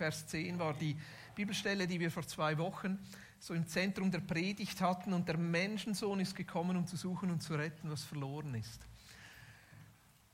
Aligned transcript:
19, 0.00 0.12
Vers 0.12 0.26
10 0.28 0.58
war 0.58 0.72
die 0.72 0.96
Bibelstelle, 1.34 1.86
die 1.86 2.00
wir 2.00 2.10
vor 2.10 2.26
zwei 2.26 2.56
Wochen 2.56 2.98
so 3.38 3.52
im 3.52 3.66
Zentrum 3.66 4.10
der 4.10 4.20
Predigt 4.20 4.80
hatten. 4.80 5.12
Und 5.12 5.28
der 5.28 5.36
Menschensohn 5.36 6.20
ist 6.20 6.34
gekommen, 6.34 6.76
um 6.76 6.86
zu 6.86 6.96
suchen 6.96 7.30
und 7.30 7.42
zu 7.42 7.54
retten, 7.54 7.90
was 7.90 8.02
verloren 8.02 8.54
ist. 8.54 8.80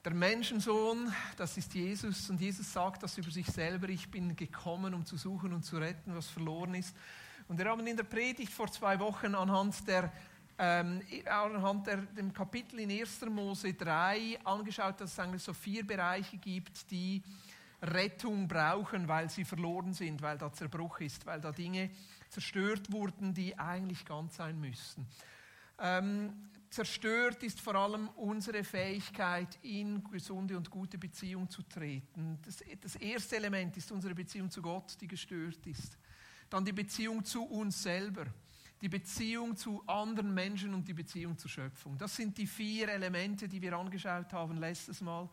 Der 0.04 0.14
Menschensohn, 0.14 1.12
das 1.36 1.56
ist 1.56 1.74
Jesus. 1.74 2.30
Und 2.30 2.40
Jesus 2.40 2.72
sagt 2.72 3.02
das 3.02 3.18
über 3.18 3.30
sich 3.30 3.46
selber. 3.48 3.88
Ich 3.88 4.08
bin 4.08 4.36
gekommen, 4.36 4.94
um 4.94 5.04
zu 5.04 5.16
suchen 5.16 5.52
und 5.52 5.64
zu 5.64 5.78
retten, 5.78 6.14
was 6.14 6.28
verloren 6.28 6.74
ist. 6.74 6.94
Und 7.48 7.58
wir 7.58 7.66
haben 7.66 7.84
in 7.86 7.96
der 7.96 8.04
Predigt 8.04 8.52
vor 8.52 8.70
zwei 8.70 8.98
Wochen 9.00 9.34
anhand 9.34 9.86
der 9.88 10.12
ähm, 10.58 11.02
anhand 11.26 11.86
der, 11.86 11.98
dem 11.98 12.32
Kapitel 12.32 12.80
in 12.80 12.90
1. 12.90 13.26
Mose 13.26 13.74
3 13.74 14.38
angeschaut, 14.42 14.98
dass 15.00 15.12
es 15.12 15.18
eigentlich 15.18 15.42
so 15.42 15.52
vier 15.52 15.86
Bereiche 15.86 16.38
gibt, 16.38 16.90
die 16.90 17.22
Rettung 17.82 18.48
brauchen, 18.48 19.08
weil 19.08 19.30
sie 19.30 19.44
verloren 19.44 19.92
sind, 19.92 20.22
weil 20.22 20.38
da 20.38 20.52
Zerbruch 20.52 21.00
ist, 21.00 21.26
weil 21.26 21.40
da 21.40 21.52
Dinge 21.52 21.90
zerstört 22.28 22.90
wurden, 22.90 23.34
die 23.34 23.58
eigentlich 23.58 24.04
ganz 24.04 24.36
sein 24.36 24.60
müssten. 24.60 25.06
Ähm, 25.78 26.32
zerstört 26.70 27.42
ist 27.42 27.60
vor 27.60 27.74
allem 27.74 28.08
unsere 28.16 28.64
Fähigkeit, 28.64 29.58
in 29.62 30.02
gesunde 30.04 30.56
und 30.56 30.70
gute 30.70 30.98
Beziehung 30.98 31.48
zu 31.50 31.62
treten. 31.62 32.38
Das, 32.42 32.62
das 32.80 32.96
erste 32.96 33.36
Element 33.36 33.76
ist 33.76 33.92
unsere 33.92 34.14
Beziehung 34.14 34.50
zu 34.50 34.62
Gott, 34.62 34.96
die 35.00 35.06
gestört 35.06 35.66
ist. 35.66 35.98
Dann 36.48 36.64
die 36.64 36.72
Beziehung 36.72 37.24
zu 37.24 37.44
uns 37.44 37.82
selber 37.82 38.26
die 38.80 38.88
Beziehung 38.88 39.56
zu 39.56 39.82
anderen 39.86 40.32
Menschen 40.34 40.74
und 40.74 40.86
die 40.86 40.92
Beziehung 40.92 41.38
zur 41.38 41.50
Schöpfung. 41.50 41.96
Das 41.96 42.14
sind 42.14 42.36
die 42.36 42.46
vier 42.46 42.88
Elemente, 42.88 43.48
die 43.48 43.60
wir 43.62 43.72
angeschaut 43.72 44.32
haben 44.32 44.58
letztes 44.58 45.00
Mal, 45.00 45.28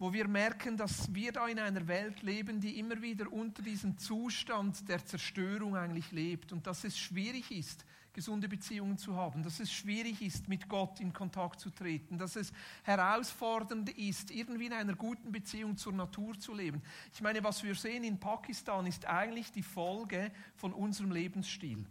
wo 0.00 0.14
wir 0.14 0.26
merken, 0.26 0.78
dass 0.78 1.14
wir 1.14 1.30
da 1.30 1.46
in 1.46 1.58
einer 1.58 1.86
Welt 1.86 2.22
leben, 2.22 2.58
die 2.58 2.78
immer 2.78 3.02
wieder 3.02 3.30
unter 3.30 3.62
diesem 3.62 3.98
Zustand 3.98 4.88
der 4.88 5.04
Zerstörung 5.04 5.76
eigentlich 5.76 6.10
lebt 6.10 6.52
und 6.52 6.66
dass 6.66 6.84
es 6.84 6.98
schwierig 6.98 7.50
ist, 7.50 7.84
gesunde 8.14 8.48
Beziehungen 8.48 8.96
zu 8.96 9.14
haben, 9.14 9.42
dass 9.42 9.60
es 9.60 9.70
schwierig 9.70 10.22
ist, 10.22 10.48
mit 10.48 10.70
Gott 10.70 11.00
in 11.00 11.12
Kontakt 11.12 11.60
zu 11.60 11.68
treten, 11.68 12.16
dass 12.16 12.36
es 12.36 12.50
herausfordernd 12.82 13.90
ist, 13.90 14.30
irgendwie 14.30 14.66
in 14.66 14.72
einer 14.72 14.94
guten 14.94 15.32
Beziehung 15.32 15.76
zur 15.76 15.92
Natur 15.92 16.38
zu 16.40 16.54
leben. 16.54 16.80
Ich 17.12 17.20
meine, 17.20 17.44
was 17.44 17.62
wir 17.62 17.74
sehen 17.74 18.02
in 18.02 18.18
Pakistan 18.18 18.86
ist 18.86 19.04
eigentlich 19.04 19.52
die 19.52 19.62
Folge 19.62 20.32
von 20.56 20.72
unserem 20.72 21.12
Lebensstil. 21.12 21.84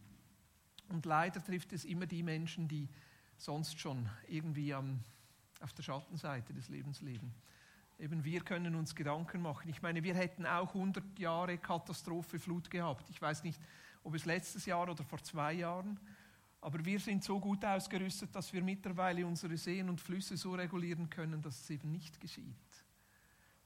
Und 0.89 1.05
leider 1.05 1.43
trifft 1.43 1.73
es 1.73 1.85
immer 1.85 2.07
die 2.07 2.23
Menschen, 2.23 2.67
die 2.67 2.89
sonst 3.37 3.79
schon 3.79 4.09
irgendwie 4.27 4.73
am, 4.73 4.99
auf 5.59 5.73
der 5.73 5.83
Schattenseite 5.83 6.55
des 6.55 6.69
Lebens 6.69 7.01
leben. 7.01 7.31
Eben 7.99 8.23
wir 8.23 8.41
können 8.41 8.75
uns 8.75 8.95
Gedanken 8.95 9.41
machen. 9.41 9.69
Ich 9.69 9.81
meine, 9.81 10.01
wir 10.03 10.15
hätten 10.15 10.45
auch 10.45 10.73
100 10.73 11.19
Jahre 11.19 11.57
Katastrophe, 11.57 12.39
Flut 12.39 12.69
gehabt. 12.69 13.09
Ich 13.09 13.21
weiß 13.21 13.43
nicht, 13.43 13.59
ob 14.03 14.15
es 14.15 14.25
letztes 14.25 14.65
Jahr 14.65 14.89
oder 14.89 15.03
vor 15.03 15.21
zwei 15.21 15.53
Jahren, 15.53 15.99
aber 16.61 16.83
wir 16.83 16.99
sind 16.99 17.23
so 17.23 17.39
gut 17.39 17.63
ausgerüstet, 17.63 18.33
dass 18.33 18.51
wir 18.53 18.61
mittlerweile 18.61 19.25
unsere 19.25 19.57
Seen 19.57 19.89
und 19.89 19.99
Flüsse 19.99 20.37
so 20.37 20.53
regulieren 20.53 21.09
können, 21.09 21.41
dass 21.41 21.61
es 21.61 21.69
eben 21.69 21.91
nicht 21.91 22.19
geschieht. 22.19 22.45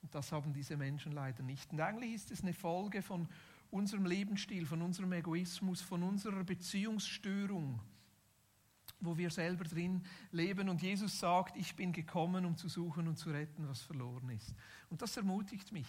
Und 0.02 0.14
das 0.14 0.32
haben 0.32 0.52
diese 0.52 0.78
Menschen 0.78 1.12
leider 1.12 1.44
nicht. 1.44 1.72
Und 1.72 1.80
eigentlich 1.80 2.14
ist 2.14 2.32
es 2.32 2.42
eine 2.42 2.54
Folge 2.54 3.02
von 3.02 3.28
unserem 3.72 4.06
Lebensstil, 4.06 4.66
von 4.66 4.82
unserem 4.82 5.14
Egoismus, 5.14 5.82
von 5.82 6.04
unserer 6.04 6.44
Beziehungsstörung, 6.44 7.80
wo 9.06 9.18
wir 9.18 9.30
selber 9.30 9.64
drin 9.64 10.04
leben. 10.32 10.70
Und 10.70 10.82
Jesus 10.82 11.20
sagt, 11.20 11.58
ich 11.58 11.76
bin 11.76 11.92
gekommen, 11.92 12.46
um 12.46 12.58
zu 12.58 12.68
suchen 12.70 13.08
und 13.08 13.18
zu 13.18 13.30
retten, 13.30 13.68
was 13.68 13.82
verloren 13.82 14.30
ist. 14.30 14.54
Und 14.90 15.02
das 15.02 15.16
ermutigt 15.18 15.72
mich, 15.72 15.88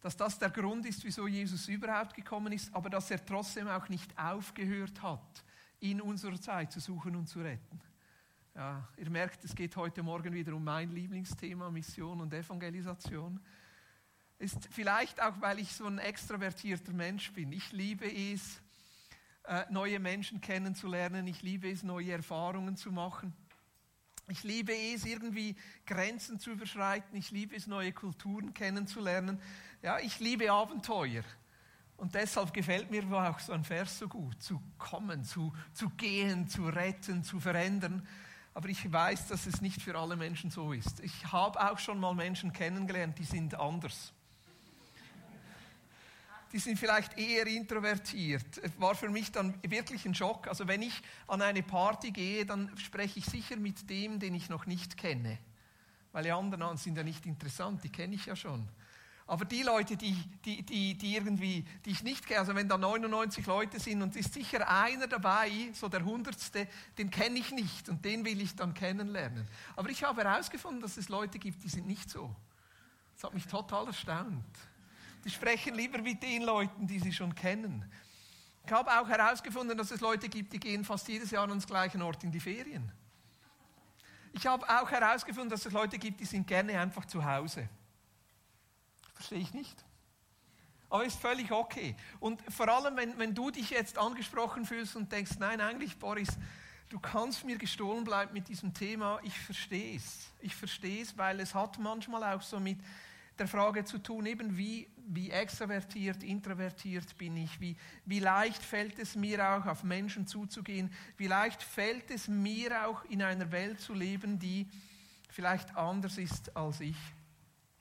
dass 0.00 0.16
das 0.16 0.38
der 0.38 0.50
Grund 0.50 0.86
ist, 0.86 1.04
wieso 1.04 1.26
Jesus 1.26 1.68
überhaupt 1.68 2.14
gekommen 2.14 2.52
ist, 2.52 2.74
aber 2.74 2.90
dass 2.90 3.10
er 3.10 3.24
trotzdem 3.24 3.68
auch 3.68 3.88
nicht 3.88 4.16
aufgehört 4.18 5.02
hat, 5.02 5.44
in 5.80 6.00
unserer 6.00 6.40
Zeit 6.40 6.72
zu 6.72 6.80
suchen 6.80 7.16
und 7.16 7.28
zu 7.28 7.40
retten. 7.40 7.80
Ja, 8.54 8.88
ihr 8.96 9.10
merkt, 9.10 9.44
es 9.44 9.54
geht 9.54 9.76
heute 9.76 10.02
Morgen 10.02 10.32
wieder 10.32 10.54
um 10.54 10.64
mein 10.64 10.90
Lieblingsthema, 10.90 11.70
Mission 11.70 12.20
und 12.20 12.32
Evangelisation 12.32 13.40
ist 14.38 14.68
vielleicht 14.70 15.20
auch, 15.22 15.40
weil 15.40 15.58
ich 15.58 15.72
so 15.72 15.86
ein 15.86 15.98
extrovertierter 15.98 16.92
Mensch 16.92 17.32
bin. 17.32 17.52
Ich 17.52 17.72
liebe 17.72 18.06
es, 18.06 18.60
neue 19.70 20.00
Menschen 20.00 20.40
kennenzulernen. 20.40 21.26
Ich 21.26 21.42
liebe 21.42 21.70
es, 21.70 21.82
neue 21.82 22.12
Erfahrungen 22.12 22.76
zu 22.76 22.92
machen. 22.92 23.32
Ich 24.28 24.42
liebe 24.42 24.72
es, 24.72 25.04
irgendwie 25.04 25.54
Grenzen 25.86 26.40
zu 26.40 26.50
überschreiten. 26.50 27.16
Ich 27.16 27.30
liebe 27.30 27.54
es, 27.54 27.66
neue 27.66 27.92
Kulturen 27.92 28.54
kennenzulernen. 28.54 29.40
Ja, 29.82 29.98
ich 30.00 30.18
liebe 30.18 30.50
Abenteuer. 30.50 31.22
Und 31.96 32.14
deshalb 32.14 32.52
gefällt 32.52 32.90
mir 32.90 33.04
auch 33.12 33.38
so 33.38 33.52
ein 33.52 33.64
Vers 33.64 33.98
so 33.98 34.08
gut, 34.08 34.42
zu 34.42 34.60
kommen, 34.78 35.24
zu, 35.24 35.52
zu 35.72 35.88
gehen, 35.90 36.48
zu 36.48 36.66
retten, 36.66 37.22
zu 37.22 37.40
verändern. 37.40 38.06
Aber 38.52 38.68
ich 38.68 38.90
weiß, 38.90 39.28
dass 39.28 39.46
es 39.46 39.60
nicht 39.60 39.80
für 39.80 39.96
alle 39.96 40.16
Menschen 40.16 40.50
so 40.50 40.72
ist. 40.72 41.00
Ich 41.00 41.32
habe 41.32 41.70
auch 41.70 41.78
schon 41.78 42.00
mal 42.00 42.14
Menschen 42.14 42.52
kennengelernt, 42.52 43.18
die 43.18 43.24
sind 43.24 43.54
anders 43.54 44.12
die 46.52 46.58
sind 46.58 46.78
vielleicht 46.78 47.18
eher 47.18 47.46
introvertiert. 47.46 48.60
War 48.78 48.94
für 48.94 49.08
mich 49.08 49.32
dann 49.32 49.54
wirklich 49.62 50.04
ein 50.06 50.14
Schock. 50.14 50.48
Also 50.48 50.68
wenn 50.68 50.82
ich 50.82 51.02
an 51.26 51.42
eine 51.42 51.62
Party 51.62 52.10
gehe, 52.10 52.46
dann 52.46 52.76
spreche 52.78 53.18
ich 53.18 53.26
sicher 53.26 53.56
mit 53.56 53.88
dem, 53.90 54.18
den 54.18 54.34
ich 54.34 54.48
noch 54.48 54.66
nicht 54.66 54.96
kenne. 54.96 55.38
Weil 56.12 56.24
die 56.24 56.32
anderen 56.32 56.76
sind 56.76 56.96
ja 56.96 57.02
nicht 57.02 57.26
interessant, 57.26 57.84
die 57.84 57.90
kenne 57.90 58.14
ich 58.14 58.26
ja 58.26 58.36
schon. 58.36 58.68
Aber 59.28 59.44
die 59.44 59.62
Leute, 59.62 59.96
die, 59.96 60.14
die, 60.44 60.62
die, 60.62 60.96
die 60.96 61.16
irgendwie, 61.16 61.64
die 61.84 61.90
ich 61.90 62.04
nicht 62.04 62.26
kenne, 62.26 62.40
also 62.40 62.54
wenn 62.54 62.68
da 62.68 62.78
99 62.78 63.44
Leute 63.46 63.80
sind 63.80 64.00
und 64.00 64.14
ist 64.14 64.32
sicher 64.32 64.68
einer 64.68 65.08
dabei, 65.08 65.50
so 65.72 65.88
der 65.88 66.04
Hundertste, 66.04 66.68
den 66.96 67.10
kenne 67.10 67.40
ich 67.40 67.50
nicht 67.50 67.88
und 67.88 68.04
den 68.04 68.24
will 68.24 68.40
ich 68.40 68.54
dann 68.54 68.72
kennenlernen. 68.72 69.48
Aber 69.74 69.90
ich 69.90 70.04
habe 70.04 70.22
herausgefunden, 70.22 70.80
dass 70.80 70.96
es 70.96 71.08
Leute 71.08 71.40
gibt, 71.40 71.64
die 71.64 71.68
sind 71.68 71.88
nicht 71.88 72.08
so. 72.08 72.34
Das 73.14 73.24
hat 73.24 73.34
mich 73.34 73.46
total 73.46 73.88
erstaunt. 73.88 74.44
Die 75.26 75.30
sprechen 75.32 75.74
lieber 75.74 75.98
mit 75.98 76.22
den 76.22 76.42
Leuten, 76.42 76.86
die 76.86 77.00
sie 77.00 77.12
schon 77.12 77.34
kennen. 77.34 77.84
Ich 78.64 78.70
habe 78.70 78.88
auch 78.96 79.08
herausgefunden, 79.08 79.76
dass 79.76 79.90
es 79.90 80.00
Leute 80.00 80.28
gibt, 80.28 80.52
die 80.52 80.60
gehen 80.60 80.84
fast 80.84 81.08
jedes 81.08 81.32
Jahr 81.32 81.42
an 81.42 81.50
den 81.50 81.58
gleichen 81.58 82.00
Ort 82.00 82.22
in 82.22 82.30
die 82.30 82.38
Ferien. 82.38 82.92
Ich 84.32 84.46
habe 84.46 84.64
auch 84.68 84.88
herausgefunden, 84.88 85.50
dass 85.50 85.66
es 85.66 85.72
Leute 85.72 85.98
gibt, 85.98 86.20
die 86.20 86.26
sind 86.26 86.46
gerne 86.46 86.78
einfach 86.78 87.06
zu 87.06 87.24
Hause. 87.24 87.68
Verstehe 89.14 89.40
ich 89.40 89.52
nicht. 89.52 89.84
Aber 90.88 91.04
ist 91.04 91.18
völlig 91.18 91.50
okay. 91.50 91.96
Und 92.20 92.40
vor 92.52 92.68
allem, 92.68 92.96
wenn, 92.96 93.18
wenn 93.18 93.34
du 93.34 93.50
dich 93.50 93.70
jetzt 93.70 93.98
angesprochen 93.98 94.64
fühlst 94.64 94.94
und 94.94 95.10
denkst, 95.10 95.40
nein, 95.40 95.60
eigentlich, 95.60 95.98
Boris, 95.98 96.28
du 96.88 97.00
kannst 97.00 97.44
mir 97.44 97.58
gestohlen 97.58 98.04
bleiben 98.04 98.32
mit 98.32 98.46
diesem 98.46 98.72
Thema, 98.72 99.18
ich 99.24 99.36
verstehe 99.36 99.96
es. 99.96 100.30
Ich 100.38 100.54
verstehe 100.54 101.02
es, 101.02 101.18
weil 101.18 101.40
es 101.40 101.52
hat 101.52 101.80
manchmal 101.80 102.22
auch 102.32 102.42
so 102.42 102.60
mit 102.60 102.78
der 103.38 103.48
Frage 103.48 103.84
zu 103.84 103.98
tun, 103.98 104.26
eben 104.26 104.56
wie 104.56 104.88
wie 105.08 105.30
extrovertiert, 105.30 106.22
introvertiert 106.22 107.16
bin 107.16 107.36
ich, 107.36 107.60
wie, 107.60 107.76
wie 108.04 108.18
leicht 108.18 108.62
fällt 108.62 108.98
es 108.98 109.14
mir 109.14 109.48
auch, 109.48 109.66
auf 109.66 109.84
Menschen 109.84 110.26
zuzugehen, 110.26 110.92
wie 111.16 111.28
leicht 111.28 111.62
fällt 111.62 112.10
es 112.10 112.28
mir 112.28 112.86
auch, 112.86 113.04
in 113.04 113.22
einer 113.22 113.50
Welt 113.52 113.80
zu 113.80 113.94
leben, 113.94 114.38
die 114.38 114.66
vielleicht 115.30 115.76
anders 115.76 116.18
ist 116.18 116.56
als 116.56 116.80
ich. 116.80 116.96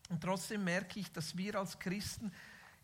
Und 0.10 0.22
trotzdem 0.22 0.64
merke 0.64 1.00
ich, 1.00 1.12
dass 1.12 1.36
wir 1.36 1.56
als 1.56 1.80
Christen 1.80 2.32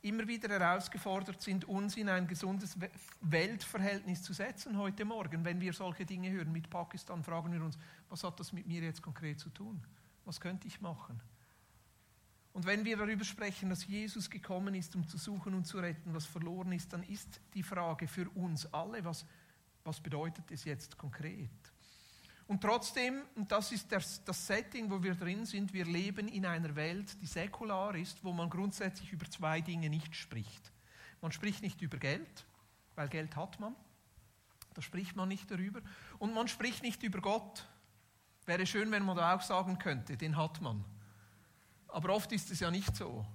immer 0.02 0.28
wieder 0.28 0.50
herausgefordert 0.50 1.40
sind, 1.40 1.66
uns 1.66 1.96
in 1.96 2.10
ein 2.10 2.26
gesundes 2.26 2.76
Weltverhältnis 3.22 4.24
zu 4.24 4.34
setzen 4.34 4.76
heute 4.76 5.06
Morgen. 5.06 5.46
Wenn 5.46 5.62
wir 5.62 5.74
solche 5.74 6.06
Dinge 6.06 6.32
hören 6.32 6.52
mit 6.52 6.68
Pakistan, 6.72 7.24
fragen 7.24 7.54
wir 7.54 7.64
uns, 7.64 7.78
was 8.10 8.24
hat 8.24 8.40
das 8.40 8.52
mit 8.52 8.66
mir 8.66 8.82
jetzt 8.82 9.04
konkret 9.04 9.40
zu 9.40 9.50
tun? 9.50 9.80
Was 10.26 10.42
könnte 10.42 10.68
ich 10.68 10.82
machen? 10.82 11.22
Und 12.54 12.66
wenn 12.66 12.84
wir 12.84 12.98
darüber 12.98 13.24
sprechen, 13.24 13.70
dass 13.70 13.88
Jesus 13.88 14.30
gekommen 14.30 14.76
ist, 14.76 14.96
um 14.96 15.08
zu 15.08 15.18
suchen 15.18 15.54
und 15.54 15.66
zu 15.66 15.80
retten, 15.80 16.14
was 16.14 16.26
verloren 16.26 16.74
ist, 16.74 16.92
dann 16.92 17.04
ist 17.04 17.40
die 17.54 17.64
Frage 17.64 18.08
für 18.08 18.30
uns 18.32 18.66
alle, 18.74 19.04
was, 19.06 19.26
was 19.84 20.02
bedeutet 20.02 20.52
es 20.52 20.66
jetzt 20.66 20.98
konkret? 20.98 21.50
Und 22.48 22.62
trotzdem, 22.62 23.22
und 23.36 23.50
das 23.50 23.72
ist 23.72 23.90
das, 23.94 24.22
das 24.26 24.46
Setting, 24.46 24.92
wo 24.92 25.02
wir 25.02 25.16
drin 25.16 25.46
sind, 25.46 25.72
wir 25.72 25.86
leben 25.86 26.28
in 26.28 26.46
einer 26.46 26.76
Welt, 26.76 27.22
die 27.22 27.26
säkular 27.26 27.96
ist, 27.96 28.22
wo 28.26 28.34
man 28.34 28.50
grundsätzlich 28.50 29.14
über 29.14 29.30
zwei 29.30 29.62
Dinge 29.62 29.90
nicht 29.90 30.14
spricht. 30.14 30.74
Man 31.22 31.32
spricht 31.32 31.62
nicht 31.62 31.82
über 31.82 31.98
Geld, 31.98 32.46
weil 32.96 33.08
Geld 33.08 33.38
hat 33.38 33.60
man. 33.62 33.74
Da 34.74 34.82
spricht 34.82 35.16
man 35.16 35.30
nicht 35.30 35.50
darüber. 35.50 35.82
Und 36.20 36.34
man 36.34 36.50
spricht 36.50 36.84
nicht 36.84 37.04
über 37.04 37.22
Gott. 37.22 37.66
Wäre 38.46 38.66
schön, 38.66 38.92
wenn 38.92 39.06
man 39.06 39.16
da 39.16 39.36
auch 39.36 39.42
sagen 39.42 39.78
könnte, 39.78 40.18
den 40.18 40.36
hat 40.36 40.60
man. 40.60 40.84
Aber 41.92 42.14
oft 42.14 42.32
ist 42.32 42.50
es 42.52 42.60
ja 42.60 42.72
nicht 42.72 42.96
so. 42.96 43.26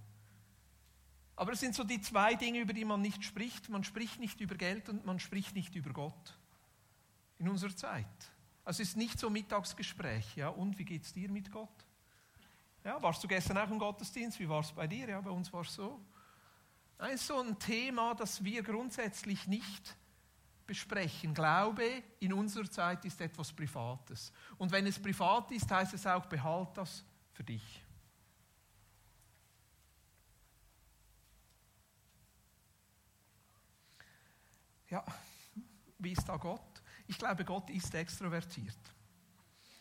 Aber 1.36 1.52
es 1.52 1.60
sind 1.60 1.74
so 1.74 1.84
die 1.84 2.00
zwei 2.00 2.34
Dinge, 2.34 2.60
über 2.60 2.72
die 2.72 2.84
man 2.84 3.02
nicht 3.02 3.22
spricht. 3.22 3.68
Man 3.68 3.84
spricht 3.84 4.18
nicht 4.18 4.40
über 4.40 4.54
Geld 4.54 4.88
und 4.88 5.04
man 5.04 5.20
spricht 5.20 5.54
nicht 5.54 5.74
über 5.74 5.92
Gott. 5.92 6.38
In 7.38 7.48
unserer 7.48 7.76
Zeit. 7.76 8.06
Also 8.64 8.82
es 8.82 8.90
ist 8.90 8.96
nicht 8.96 9.18
so 9.18 9.28
Mittagsgespräch. 9.28 10.36
Ja, 10.36 10.48
und 10.48 10.78
wie 10.78 10.84
geht 10.84 11.04
es 11.04 11.12
dir 11.12 11.30
mit 11.30 11.52
Gott? 11.52 11.84
Ja, 12.82 13.00
warst 13.02 13.22
du 13.22 13.28
gestern 13.28 13.58
auch 13.58 13.70
im 13.70 13.78
Gottesdienst? 13.78 14.40
Wie 14.40 14.48
war 14.48 14.60
es 14.60 14.72
bei 14.72 14.86
dir? 14.86 15.08
Ja, 15.08 15.20
bei 15.20 15.30
uns 15.30 15.52
war 15.52 15.60
es 15.60 15.74
so. 15.74 16.00
Das 16.96 17.12
ist 17.12 17.26
so 17.26 17.38
ein 17.40 17.58
Thema, 17.58 18.14
das 18.14 18.42
wir 18.42 18.62
grundsätzlich 18.62 19.46
nicht 19.46 19.94
besprechen. 20.66 21.34
Glaube 21.34 22.02
in 22.20 22.32
unserer 22.32 22.70
Zeit 22.70 23.04
ist 23.04 23.20
etwas 23.20 23.52
Privates. 23.52 24.32
Und 24.56 24.72
wenn 24.72 24.86
es 24.86 24.98
privat 24.98 25.50
ist, 25.52 25.70
heißt 25.70 25.94
es 25.94 26.06
auch, 26.06 26.24
behalt 26.26 26.76
das 26.76 27.04
für 27.32 27.44
dich. 27.44 27.85
Ja, 34.88 35.04
wie 35.98 36.12
ist 36.12 36.28
da 36.28 36.36
Gott? 36.36 36.82
Ich 37.06 37.18
glaube, 37.18 37.44
Gott 37.44 37.70
ist 37.70 37.94
extrovertiert. 37.94 38.78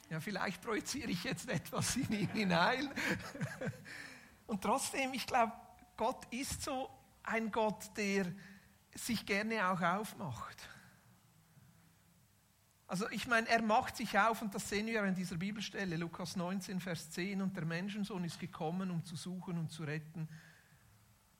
Ja, 0.09 0.19
vielleicht 0.19 0.61
projiziere 0.61 1.11
ich 1.11 1.23
jetzt 1.23 1.49
etwas 1.49 1.95
in 1.95 2.11
ihn 2.11 2.29
hinein. 2.29 2.89
Und 4.47 4.61
trotzdem, 4.61 5.13
ich 5.13 5.25
glaube, 5.25 5.53
Gott 5.97 6.25
ist 6.31 6.61
so 6.61 6.89
ein 7.23 7.51
Gott, 7.51 7.89
der 7.97 8.31
sich 8.93 9.25
gerne 9.25 9.67
auch 9.69 9.81
aufmacht. 9.81 10.69
Also 12.87 13.09
ich 13.09 13.25
meine, 13.27 13.47
er 13.49 13.63
macht 13.63 13.97
sich 13.97 14.17
auf 14.17 14.43
und 14.43 14.53
das 14.53 14.69
sehen 14.69 14.85
wir 14.85 15.03
in 15.05 15.15
dieser 15.15 15.37
Bibelstelle, 15.37 15.97
Lukas 15.97 16.35
19, 16.35 16.79
Vers 16.79 17.09
10, 17.11 17.41
und 17.41 17.57
der 17.57 17.65
Menschensohn 17.65 18.23
ist 18.23 18.39
gekommen, 18.39 18.91
um 18.91 19.03
zu 19.03 19.15
suchen 19.15 19.57
und 19.57 19.71
zu 19.71 19.83
retten, 19.83 20.29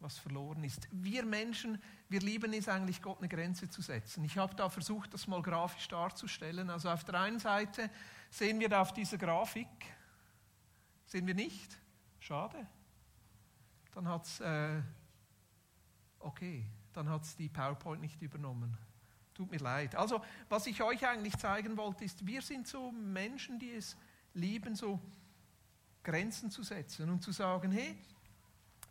was 0.06 0.20
verloren 0.20 0.64
ist. 0.64 0.88
Wir 0.92 1.26
Menschen, 1.26 1.82
wir 2.10 2.20
lieben 2.20 2.54
es 2.54 2.70
eigentlich, 2.70 3.02
Gott 3.02 3.18
eine 3.18 3.28
Grenze 3.28 3.68
zu 3.68 3.82
setzen. 3.82 4.24
Ich 4.24 4.38
habe 4.38 4.54
da 4.54 4.70
versucht, 4.70 5.12
das 5.16 5.26
mal 5.26 5.42
grafisch 5.42 5.88
darzustellen. 5.88 6.70
Also 6.70 6.92
auf 6.92 7.04
der 7.04 7.20
einen 7.20 7.40
Seite 7.40 7.90
sehen 8.30 8.60
wir 8.60 8.70
da 8.70 8.82
auf 8.82 8.94
dieser 8.94 9.18
Grafik, 9.18 9.68
sehen 11.08 11.26
wir 11.26 11.34
nicht? 11.34 11.76
Schade. 12.20 12.68
Dann 13.96 14.08
hat 14.08 14.26
es, 14.26 14.40
äh, 14.42 14.80
okay, 16.20 16.68
dann 16.94 17.10
hat 17.10 17.24
es 17.24 17.36
die 17.36 17.50
PowerPoint 17.50 18.02
nicht 18.02 18.22
übernommen. 18.22 18.78
Tut 19.34 19.50
mir 19.50 19.58
leid. 19.58 19.96
Also, 19.96 20.24
was 20.50 20.68
ich 20.68 20.84
euch 20.84 21.06
eigentlich 21.08 21.36
zeigen 21.38 21.78
wollte, 21.78 22.06
ist, 22.06 22.28
wir 22.28 22.44
sind 22.44 22.68
so 22.68 22.92
Menschen, 22.92 23.58
die 23.58 23.72
es 23.72 23.98
lieben, 24.36 24.76
so 24.76 25.00
Grenzen 26.04 26.52
zu 26.52 26.62
setzen 26.62 27.10
und 27.10 27.24
zu 27.24 27.32
sagen, 27.32 27.72
hey, 27.72 27.98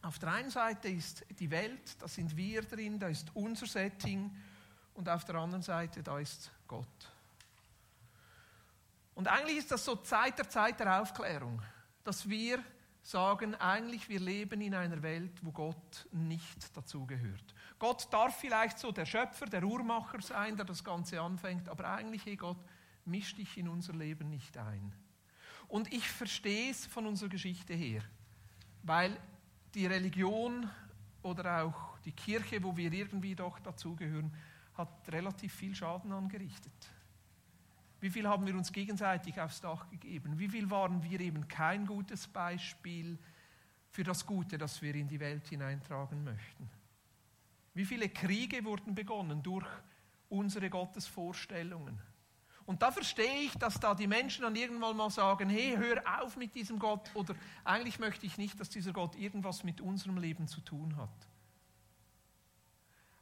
auf 0.05 0.19
der 0.19 0.33
einen 0.33 0.51
Seite 0.51 0.89
ist 0.89 1.25
die 1.39 1.51
Welt, 1.51 2.01
da 2.01 2.07
sind 2.07 2.37
wir 2.37 2.63
drin, 2.63 2.99
da 2.99 3.09
ist 3.09 3.35
unser 3.35 3.67
Setting 3.67 4.31
und 4.93 5.09
auf 5.09 5.25
der 5.25 5.37
anderen 5.37 5.63
Seite, 5.63 6.03
da 6.03 6.19
ist 6.19 6.51
Gott. 6.69 6.87
Und 9.15 9.29
eigentlich 9.29 9.59
ist 9.59 9.71
das 9.71 9.85
so 9.85 9.97
Zeit 9.97 10.39
der 10.39 10.49
Zeit 10.49 10.79
der 10.79 11.01
Aufklärung, 11.01 11.63
dass 12.03 12.29
wir 12.29 12.63
sagen, 13.03 13.55
eigentlich 13.55 14.09
wir 14.09 14.21
leben 14.21 14.61
in 14.61 14.75
einer 14.75 15.03
Welt, 15.03 15.33
wo 15.43 15.53
Gott 15.53 16.07
nicht 16.13 16.77
dazugehört. 16.77 17.55
Gott 17.79 18.13
darf 18.13 18.39
vielleicht 18.39 18.79
so 18.79 18.93
der 18.93 19.07
Schöpfer, 19.07 19.47
der 19.47 19.65
Uhrmacher 19.65 20.21
sein, 20.21 20.57
der 20.57 20.67
das 20.67 20.85
Ganze 20.85 21.21
anfängt, 21.21 21.69
aber 21.69 21.89
eigentlich, 21.91 22.27
hey 22.27 22.37
Gott, 22.37 22.59
misch 23.07 23.35
dich 23.35 23.57
in 23.57 23.69
unser 23.69 23.95
Leben 23.95 24.29
nicht 24.29 24.57
ein. 24.59 24.93
Und 25.69 25.93
ich 25.93 26.07
verstehe 26.09 26.71
es 26.71 26.85
von 26.85 27.07
unserer 27.07 27.31
Geschichte 27.31 27.73
her, 27.73 28.03
weil 28.83 29.19
die 29.75 29.87
Religion 29.87 30.69
oder 31.23 31.65
auch 31.65 31.99
die 32.05 32.13
Kirche, 32.13 32.63
wo 32.63 32.77
wir 32.77 32.93
irgendwie 32.93 33.35
doch 33.35 33.59
dazugehören, 33.59 34.33
hat 34.75 35.09
relativ 35.09 35.53
viel 35.55 35.75
Schaden 35.75 36.13
angerichtet. 36.13 36.73
Wie 38.01 38.11
viel 38.11 38.29
haben 38.29 38.47
wir 38.47 38.55
uns 38.55 38.71
gegenseitig 38.71 39.41
aufs 39.41 39.61
Dach 39.61 39.89
gegeben? 39.89 40.39
Wie 40.39 40.49
viel 40.49 40.71
waren 40.71 41.03
wir 41.03 41.21
eben 41.21 41.49
kein 41.49 41.87
gutes 41.87 42.27
Beispiel 42.27 43.19
für 43.91 44.05
das 44.05 44.27
Gute, 44.27 44.59
das 44.59 44.83
wir 44.83 44.95
in 44.95 45.09
die 45.09 45.21
Welt 45.21 45.47
hineintragen 45.49 46.23
möchten? 46.23 46.69
Wie 47.73 47.85
viele 47.85 48.09
Kriege 48.09 48.65
wurden 48.65 48.95
begonnen 48.95 49.43
durch 49.43 49.67
unsere 50.29 50.69
Gottesvorstellungen? 50.69 51.99
Und 52.67 52.81
da 52.81 52.91
verstehe 52.91 53.43
ich, 53.43 53.53
dass 53.59 53.79
da 53.79 53.95
die 53.95 54.07
Menschen 54.07 54.43
dann 54.43 54.57
irgendwann 54.57 54.97
mal 54.97 55.11
sagen, 55.11 55.51
hey, 55.51 55.77
hör 55.77 56.23
auf 56.23 56.37
mit 56.37 56.55
diesem 56.55 56.79
Gott 56.79 57.11
oder 57.15 57.35
eigentlich 57.63 57.99
möchte 57.99 58.25
ich 58.25 58.39
nicht, 58.39 58.59
dass 58.59 58.71
dieser 58.71 58.93
Gott 58.93 59.17
irgendwas 59.17 59.65
mit 59.65 59.81
unserem 59.81 60.17
Leben 60.17 60.49
zu 60.49 60.61
tun 60.63 60.97
hat. 60.97 61.29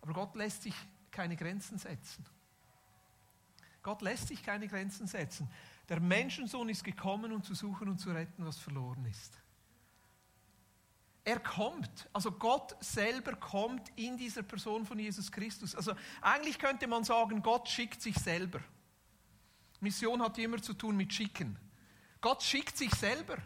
Aber 0.01 0.13
Gott 0.13 0.35
lässt 0.37 0.63
sich 0.63 0.75
keine 1.11 1.37
Grenzen 1.37 1.79
setzen. 1.79 2.25
Gott 3.83 4.01
lässt 4.03 4.29
sich 4.29 4.43
keine 4.45 4.69
Grenzen 4.69 5.09
setzen. 5.09 5.51
Der 5.89 5.99
Menschensohn 6.01 6.69
ist 6.69 6.85
gekommen, 6.85 7.33
um 7.33 7.43
zu 7.43 7.55
suchen 7.55 7.89
und 7.89 7.99
zu 7.99 8.11
retten, 8.11 8.47
was 8.47 8.59
verloren 8.59 9.05
ist. 9.07 9.39
Er 11.25 11.39
kommt, 11.39 12.09
also 12.13 12.33
Gott 12.33 12.77
selber 12.81 13.37
kommt 13.37 13.91
in 13.97 14.17
dieser 14.17 14.43
Person 14.43 14.85
von 14.85 14.99
Jesus 14.99 15.31
Christus. 15.31 15.75
Also 15.75 15.95
eigentlich 16.21 16.59
könnte 16.59 16.87
man 16.87 17.05
sagen, 17.05 17.43
Gott 17.43 17.69
schickt 17.69 18.03
sich 18.03 18.17
selber. 18.17 18.61
Mission 19.83 20.23
hat 20.23 20.39
immer 20.39 20.63
zu 20.63 20.75
tun 20.75 20.97
mit 20.97 21.13
Schicken. 21.13 21.59
Gott 22.21 22.43
schickt 22.43 22.77
sich 22.77 22.95
selber. 22.95 23.37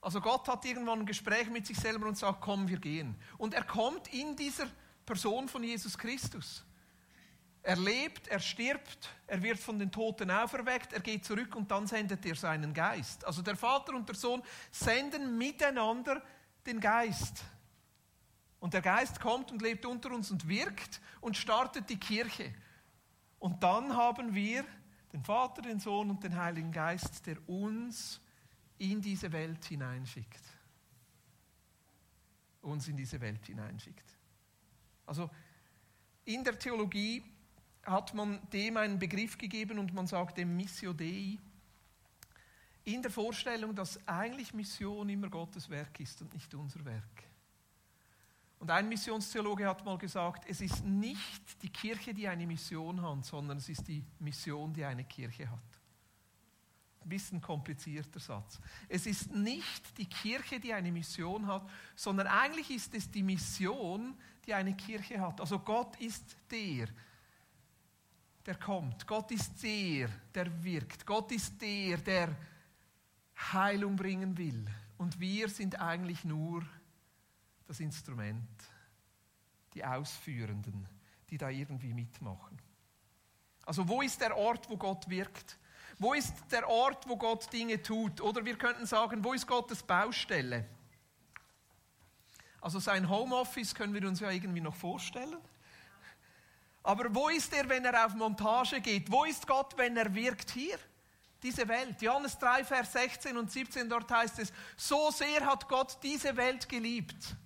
Also 0.00 0.20
Gott 0.20 0.46
hat 0.48 0.64
irgendwann 0.64 1.00
ein 1.00 1.06
Gespräch 1.06 1.50
mit 1.50 1.66
sich 1.66 1.76
selber 1.76 2.06
und 2.06 2.16
sagt, 2.16 2.40
komm, 2.40 2.68
wir 2.68 2.78
gehen. 2.78 3.16
Und 3.38 3.54
er 3.54 3.64
kommt 3.64 4.12
in 4.14 4.36
dieser 4.36 4.68
Person 5.04 5.48
von 5.48 5.62
Jesus 5.64 5.98
Christus. 5.98 6.64
Er 7.62 7.76
lebt, 7.76 8.28
er 8.28 8.38
stirbt, 8.38 9.08
er 9.26 9.42
wird 9.42 9.58
von 9.58 9.76
den 9.80 9.90
Toten 9.90 10.30
auferweckt, 10.30 10.92
er 10.92 11.00
geht 11.00 11.24
zurück 11.24 11.56
und 11.56 11.68
dann 11.68 11.88
sendet 11.88 12.24
er 12.24 12.36
seinen 12.36 12.72
Geist. 12.72 13.24
Also 13.24 13.42
der 13.42 13.56
Vater 13.56 13.94
und 13.94 14.08
der 14.08 14.14
Sohn 14.14 14.40
senden 14.70 15.36
miteinander 15.36 16.22
den 16.64 16.78
Geist. 16.78 17.42
Und 18.60 18.74
der 18.74 18.82
Geist 18.82 19.20
kommt 19.20 19.50
und 19.50 19.62
lebt 19.62 19.84
unter 19.84 20.12
uns 20.12 20.30
und 20.30 20.46
wirkt 20.46 21.00
und 21.20 21.36
startet 21.36 21.90
die 21.90 21.98
Kirche. 21.98 22.54
Und 23.40 23.64
dann 23.64 23.96
haben 23.96 24.32
wir 24.32 24.64
den 25.16 25.24
Vater, 25.24 25.62
den 25.62 25.80
Sohn 25.80 26.10
und 26.10 26.22
den 26.22 26.36
Heiligen 26.36 26.70
Geist, 26.70 27.26
der 27.26 27.36
uns 27.48 28.20
in 28.76 29.00
diese 29.00 29.32
Welt 29.32 29.64
hineinschickt. 29.64 30.42
Uns 32.60 32.86
in 32.88 32.98
diese 32.98 33.18
Welt 33.22 33.46
hineinschickt. 33.46 34.04
Also 35.06 35.30
in 36.26 36.44
der 36.44 36.58
Theologie 36.58 37.24
hat 37.84 38.12
man 38.12 38.46
dem 38.50 38.76
einen 38.76 38.98
Begriff 38.98 39.38
gegeben 39.38 39.78
und 39.78 39.94
man 39.94 40.06
sagt 40.06 40.36
dem 40.36 40.54
Missio 40.54 40.92
Dei. 40.92 41.38
In 42.84 43.00
der 43.00 43.10
Vorstellung, 43.10 43.74
dass 43.74 44.06
eigentlich 44.06 44.52
Mission 44.52 45.08
immer 45.08 45.30
Gottes 45.30 45.70
Werk 45.70 45.98
ist 45.98 46.20
und 46.20 46.34
nicht 46.34 46.54
unser 46.54 46.84
Werk. 46.84 47.24
Und 48.58 48.70
ein 48.70 48.88
Missionstheologe 48.88 49.66
hat 49.66 49.84
mal 49.84 49.98
gesagt, 49.98 50.44
es 50.48 50.60
ist 50.60 50.84
nicht 50.84 51.62
die 51.62 51.68
Kirche, 51.68 52.14
die 52.14 52.26
eine 52.26 52.46
Mission 52.46 53.00
hat, 53.02 53.24
sondern 53.24 53.58
es 53.58 53.68
ist 53.68 53.86
die 53.86 54.02
Mission, 54.18 54.72
die 54.72 54.84
eine 54.84 55.04
Kirche 55.04 55.50
hat. 55.50 55.58
Ein 57.02 57.08
bisschen 57.10 57.40
komplizierter 57.40 58.18
Satz. 58.18 58.58
Es 58.88 59.06
ist 59.06 59.30
nicht 59.32 59.96
die 59.98 60.06
Kirche, 60.06 60.58
die 60.58 60.72
eine 60.72 60.90
Mission 60.90 61.46
hat, 61.46 61.68
sondern 61.94 62.26
eigentlich 62.26 62.70
ist 62.70 62.94
es 62.94 63.10
die 63.10 63.22
Mission, 63.22 64.14
die 64.44 64.54
eine 64.54 64.74
Kirche 64.74 65.20
hat. 65.20 65.40
Also 65.40 65.58
Gott 65.58 65.94
ist 66.00 66.36
der, 66.50 66.88
der 68.44 68.54
kommt. 68.56 69.06
Gott 69.06 69.30
ist 69.30 69.62
der, 69.62 70.08
der 70.34 70.64
wirkt. 70.64 71.04
Gott 71.04 71.30
ist 71.30 71.60
der, 71.60 71.98
der 71.98 72.36
Heilung 73.52 73.96
bringen 73.96 74.36
will. 74.36 74.66
Und 74.98 75.20
wir 75.20 75.48
sind 75.48 75.78
eigentlich 75.78 76.24
nur 76.24 76.64
das 77.66 77.80
Instrument, 77.80 78.48
die 79.74 79.84
Ausführenden, 79.84 80.88
die 81.30 81.38
da 81.38 81.50
irgendwie 81.50 81.92
mitmachen. 81.92 82.58
Also 83.64 83.88
wo 83.88 84.00
ist 84.00 84.20
der 84.20 84.36
Ort, 84.36 84.70
wo 84.70 84.76
Gott 84.76 85.08
wirkt? 85.08 85.58
Wo 85.98 86.14
ist 86.14 86.34
der 86.50 86.68
Ort, 86.68 87.08
wo 87.08 87.16
Gott 87.16 87.52
Dinge 87.52 87.82
tut? 87.82 88.20
Oder 88.20 88.44
wir 88.44 88.56
könnten 88.56 88.86
sagen, 88.86 89.24
wo 89.24 89.32
ist 89.32 89.46
Gottes 89.46 89.82
Baustelle? 89.82 90.66
Also 92.60 92.78
sein 92.78 93.08
Homeoffice 93.08 93.74
können 93.74 93.94
wir 93.94 94.06
uns 94.06 94.20
ja 94.20 94.30
irgendwie 94.30 94.60
noch 94.60 94.74
vorstellen. 94.74 95.38
Aber 96.82 97.12
wo 97.14 97.28
ist 97.28 97.52
er, 97.52 97.68
wenn 97.68 97.84
er 97.84 98.06
auf 98.06 98.14
Montage 98.14 98.80
geht? 98.80 99.10
Wo 99.10 99.24
ist 99.24 99.46
Gott, 99.46 99.76
wenn 99.76 99.96
er 99.96 100.14
wirkt 100.14 100.50
hier? 100.50 100.78
Diese 101.42 101.66
Welt. 101.66 102.00
Johannes 102.00 102.38
3, 102.38 102.64
Vers 102.64 102.92
16 102.92 103.36
und 103.36 103.50
17, 103.50 103.88
dort 103.88 104.10
heißt 104.10 104.38
es, 104.38 104.52
so 104.76 105.10
sehr 105.10 105.44
hat 105.44 105.68
Gott 105.68 105.98
diese 106.02 106.36
Welt 106.36 106.68
geliebt. 106.68 107.36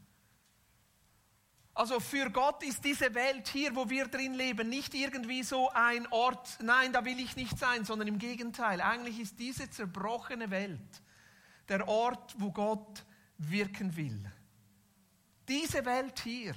Also 1.74 2.00
für 2.00 2.30
Gott 2.30 2.62
ist 2.62 2.84
diese 2.84 3.14
Welt 3.14 3.48
hier, 3.48 3.74
wo 3.76 3.88
wir 3.88 4.06
drin 4.06 4.34
leben, 4.34 4.68
nicht 4.68 4.94
irgendwie 4.94 5.42
so 5.42 5.70
ein 5.70 6.06
Ort, 6.10 6.58
nein, 6.62 6.92
da 6.92 7.04
will 7.04 7.18
ich 7.20 7.36
nicht 7.36 7.58
sein, 7.58 7.84
sondern 7.84 8.08
im 8.08 8.18
Gegenteil. 8.18 8.80
Eigentlich 8.80 9.20
ist 9.20 9.38
diese 9.38 9.70
zerbrochene 9.70 10.50
Welt 10.50 11.02
der 11.68 11.86
Ort, 11.86 12.34
wo 12.38 12.50
Gott 12.50 13.04
wirken 13.38 13.96
will. 13.96 14.20
Diese 15.48 15.84
Welt 15.84 16.20
hier 16.20 16.54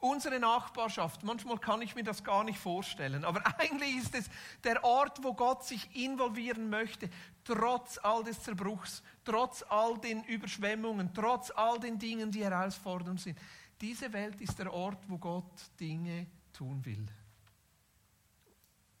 Unsere 0.00 0.38
Nachbarschaft, 0.38 1.24
manchmal 1.24 1.58
kann 1.58 1.82
ich 1.82 1.96
mir 1.96 2.04
das 2.04 2.22
gar 2.22 2.44
nicht 2.44 2.60
vorstellen, 2.60 3.24
aber 3.24 3.42
eigentlich 3.58 3.96
ist 3.96 4.14
es 4.14 4.30
der 4.62 4.84
Ort, 4.84 5.24
wo 5.24 5.34
Gott 5.34 5.64
sich 5.64 5.88
involvieren 5.96 6.70
möchte, 6.70 7.10
trotz 7.42 7.98
all 7.98 8.22
des 8.22 8.40
Zerbruchs, 8.40 9.02
trotz 9.24 9.64
all 9.68 9.98
den 9.98 10.22
Überschwemmungen, 10.22 11.12
trotz 11.12 11.50
all 11.50 11.80
den 11.80 11.98
Dingen, 11.98 12.30
die 12.30 12.44
herausfordernd 12.44 13.20
sind. 13.20 13.36
Diese 13.80 14.12
Welt 14.12 14.40
ist 14.40 14.58
der 14.58 14.72
Ort, 14.72 15.08
wo 15.08 15.18
Gott 15.18 15.70
Dinge 15.78 16.26
tun 16.52 16.84
will. 16.84 17.06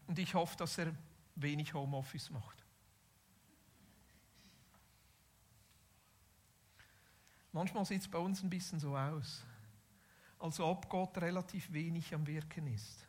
Und 0.06 0.18
ich 0.18 0.34
hoffe, 0.34 0.56
dass 0.56 0.78
er 0.78 0.94
wenig 1.34 1.74
Homeoffice 1.74 2.30
macht. 2.30 2.64
Manchmal 7.52 7.84
sieht 7.84 8.02
es 8.02 8.08
bei 8.08 8.18
uns 8.18 8.42
ein 8.42 8.50
bisschen 8.50 8.78
so 8.78 8.96
aus, 8.96 9.44
als 10.38 10.60
ob 10.60 10.88
Gott 10.88 11.16
relativ 11.18 11.72
wenig 11.72 12.14
am 12.14 12.26
Wirken 12.26 12.66
ist. 12.68 13.06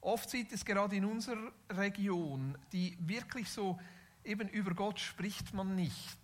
Oft 0.00 0.30
sieht 0.30 0.52
es 0.52 0.64
gerade 0.64 0.96
in 0.96 1.04
unserer 1.04 1.52
Region, 1.70 2.56
die 2.72 2.96
wirklich 3.00 3.50
so 3.50 3.78
eben 4.24 4.48
über 4.48 4.74
Gott 4.74 5.00
spricht 5.00 5.52
man 5.52 5.74
nicht, 5.74 6.18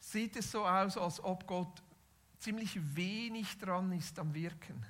sieht 0.00 0.36
es 0.36 0.50
so 0.50 0.66
aus, 0.66 0.98
als 0.98 1.22
ob 1.22 1.46
Gott 1.46 1.82
ziemlich 2.38 2.78
wenig 2.96 3.58
dran 3.58 3.92
ist 3.92 4.18
am 4.18 4.32
Wirken. 4.34 4.84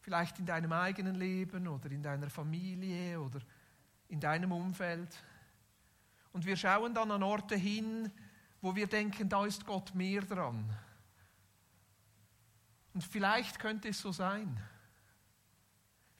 Vielleicht 0.00 0.38
in 0.38 0.46
deinem 0.46 0.72
eigenen 0.72 1.14
Leben 1.14 1.66
oder 1.66 1.90
in 1.90 2.02
deiner 2.02 2.30
Familie 2.30 3.20
oder 3.20 3.40
in 4.08 4.20
deinem 4.20 4.52
Umfeld. 4.52 5.22
Und 6.32 6.44
wir 6.44 6.56
schauen 6.56 6.94
dann 6.94 7.10
an 7.10 7.22
Orte 7.22 7.56
hin, 7.56 8.10
wo 8.60 8.74
wir 8.74 8.86
denken, 8.86 9.28
da 9.28 9.44
ist 9.46 9.64
Gott 9.64 9.94
mehr 9.94 10.22
dran. 10.22 10.76
Und 12.92 13.02
vielleicht 13.02 13.58
könnte 13.58 13.88
es 13.88 14.00
so 14.00 14.12
sein. 14.12 14.60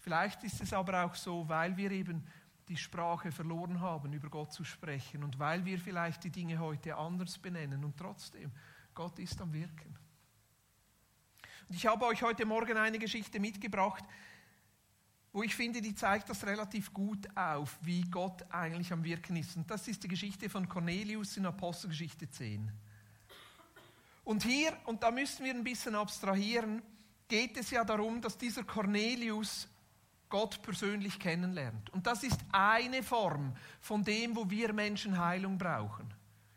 Vielleicht 0.01 0.45
ist 0.45 0.61
es 0.61 0.73
aber 0.73 1.05
auch 1.05 1.15
so, 1.15 1.49
weil 1.49 1.77
wir 1.77 1.91
eben 1.91 2.27
die 2.69 2.77
Sprache 2.77 3.31
verloren 3.31 3.81
haben, 3.81 4.13
über 4.13 4.29
Gott 4.29 4.53
zu 4.53 4.65
sprechen 4.65 5.23
und 5.23 5.39
weil 5.39 5.65
wir 5.65 5.79
vielleicht 5.79 6.25
die 6.25 6.31
Dinge 6.31 6.59
heute 6.59 6.97
anders 6.97 7.39
benennen 7.39 7.85
und 7.85 7.97
trotzdem, 7.97 8.51
Gott 8.95 9.19
ist 9.19 9.41
am 9.41 9.53
Wirken. 9.53 9.97
Und 11.69 11.75
ich 11.75 11.87
habe 11.87 12.07
euch 12.07 12.23
heute 12.23 12.47
Morgen 12.47 12.77
eine 12.77 12.99
Geschichte 12.99 13.41
mitgebracht, 13.41 14.05
wo 15.33 15.43
ich 15.43 15.55
finde, 15.55 15.83
die 15.83 15.95
zeigt 15.95 16.29
das 16.29 16.47
relativ 16.47 16.93
gut 16.93 17.27
auf, 17.37 17.77
wie 17.83 18.03
Gott 18.03 18.45
eigentlich 18.53 18.93
am 18.93 19.03
Wirken 19.03 19.35
ist. 19.35 19.57
Und 19.57 19.69
das 19.69 19.89
ist 19.89 20.05
die 20.05 20.09
Geschichte 20.09 20.49
von 20.49 20.69
Cornelius 20.69 21.37
in 21.37 21.47
Apostelgeschichte 21.47 22.31
10. 22.31 22.71
Und 24.23 24.45
hier, 24.45 24.77
und 24.87 25.03
da 25.03 25.11
müssen 25.11 25.45
wir 25.45 25.53
ein 25.53 25.65
bisschen 25.65 25.97
abstrahieren, 25.97 26.83
geht 27.27 27.57
es 27.57 27.71
ja 27.71 27.85
darum, 27.85 28.21
dass 28.21 28.39
dieser 28.39 28.63
Cornelius 28.63 29.69
Gott 30.29 30.63
persönlich 30.63 31.19
kennenlernt. 31.19 31.91
Und 31.91 32.07
das 32.07 32.23
ist 32.23 32.41
eine 32.53 33.03
Form 33.03 33.57
von 33.81 34.05
dem, 34.05 34.37
wo 34.37 34.49
wir 34.49 34.73
Menschen 34.73 35.19
Heilung 35.19 35.59
brauchen 35.59 36.14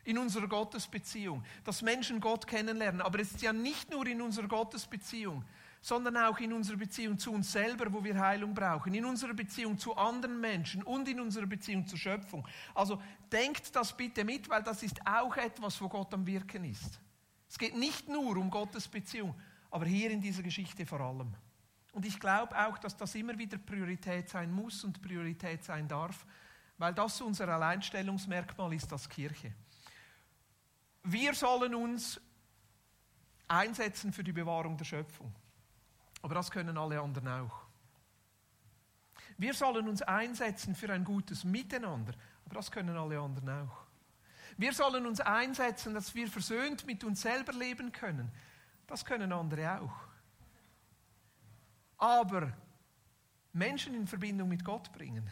in 0.07 0.17
unserer 0.17 0.47
Gottesbeziehung, 0.47 1.43
dass 1.65 1.81
Menschen 1.81 2.21
Gott 2.21 2.47
kennenlernen. 2.47 3.01
Aber 3.01 3.19
es 3.19 3.31
ist 3.31 3.41
ja 3.41 3.51
nicht 3.51 3.91
nur 3.91 4.07
in 4.07 4.21
unserer 4.21 4.47
Gottesbeziehung, 4.47 5.43
sondern 5.81 6.15
auch 6.15 6.39
in 6.39 6.53
unserer 6.53 6.77
Beziehung 6.77 7.19
zu 7.19 7.33
uns 7.33 7.51
selber, 7.51 7.91
wo 7.91 8.01
wir 8.01 8.17
Heilung 8.17 8.53
brauchen, 8.53 8.93
in 8.93 9.03
unserer 9.03 9.33
Beziehung 9.33 9.77
zu 9.77 9.95
anderen 9.97 10.39
Menschen 10.39 10.81
und 10.81 11.09
in 11.09 11.19
unserer 11.19 11.45
Beziehung 11.45 11.85
zur 11.85 11.99
Schöpfung. 11.99 12.47
Also 12.73 13.01
denkt 13.29 13.75
das 13.75 13.95
bitte 13.95 14.23
mit, 14.23 14.49
weil 14.49 14.63
das 14.63 14.81
ist 14.81 15.05
auch 15.05 15.35
etwas, 15.35 15.79
wo 15.81 15.89
Gott 15.89 16.13
am 16.13 16.25
Wirken 16.25 16.63
ist. 16.63 17.01
Es 17.49 17.57
geht 17.57 17.75
nicht 17.75 18.07
nur 18.07 18.37
um 18.37 18.49
Gottes 18.49 18.87
Beziehung, 18.87 19.35
aber 19.69 19.85
hier 19.85 20.09
in 20.09 20.21
dieser 20.21 20.41
Geschichte 20.41 20.85
vor 20.85 21.01
allem. 21.01 21.33
Und 21.91 22.05
ich 22.05 22.17
glaube 22.17 22.57
auch, 22.57 22.77
dass 22.77 22.95
das 22.95 23.13
immer 23.15 23.37
wieder 23.37 23.57
Priorität 23.57 24.29
sein 24.29 24.51
muss 24.53 24.85
und 24.85 25.01
Priorität 25.01 25.65
sein 25.65 25.85
darf, 25.85 26.25
weil 26.77 26.93
das 26.93 27.19
unser 27.19 27.49
Alleinstellungsmerkmal 27.49 28.73
ist 28.73 28.91
als 28.93 29.09
Kirche. 29.09 29.51
Wir 31.09 31.33
sollen 31.33 31.73
uns 31.73 32.19
einsetzen 33.47 34.11
für 34.11 34.25
die 34.25 34.33
Bewahrung 34.33 34.75
der 34.75 34.83
Schöpfung. 34.83 35.33
Aber 36.21 36.35
das 36.35 36.51
können 36.51 36.77
alle 36.77 36.99
anderen 36.99 37.29
auch. 37.29 37.61
Wir 39.37 39.53
sollen 39.53 39.87
uns 39.87 40.01
einsetzen 40.01 40.75
für 40.75 40.91
ein 40.91 41.05
gutes 41.05 41.45
Miteinander. 41.45 42.13
Aber 42.43 42.55
das 42.55 42.69
können 42.69 42.97
alle 42.97 43.19
anderen 43.19 43.49
auch. 43.49 43.85
Wir 44.57 44.73
sollen 44.73 45.05
uns 45.05 45.21
einsetzen, 45.21 45.93
dass 45.93 46.13
wir 46.13 46.27
versöhnt 46.27 46.85
mit 46.85 47.05
uns 47.05 47.21
selber 47.21 47.53
leben 47.53 47.93
können. 47.93 48.29
Das 48.85 49.05
können 49.05 49.31
andere 49.31 49.79
auch. 49.79 50.07
Aber 51.99 52.51
Menschen 53.53 53.93
in 53.93 54.07
Verbindung 54.07 54.49
mit 54.49 54.65
Gott 54.65 54.91
bringen, 54.91 55.29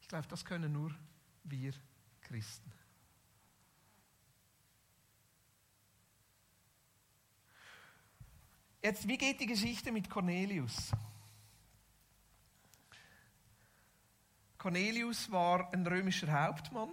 ich 0.00 0.08
glaube, 0.08 0.26
das 0.28 0.42
können 0.42 0.72
nur 0.72 0.94
wir 1.42 1.74
Christen. 2.22 2.72
Jetzt, 8.84 9.08
wie 9.08 9.16
geht 9.16 9.40
die 9.40 9.46
Geschichte 9.46 9.90
mit 9.90 10.10
Cornelius? 10.10 10.90
Cornelius 14.58 15.32
war 15.32 15.72
ein 15.72 15.86
römischer 15.86 16.30
Hauptmann. 16.30 16.90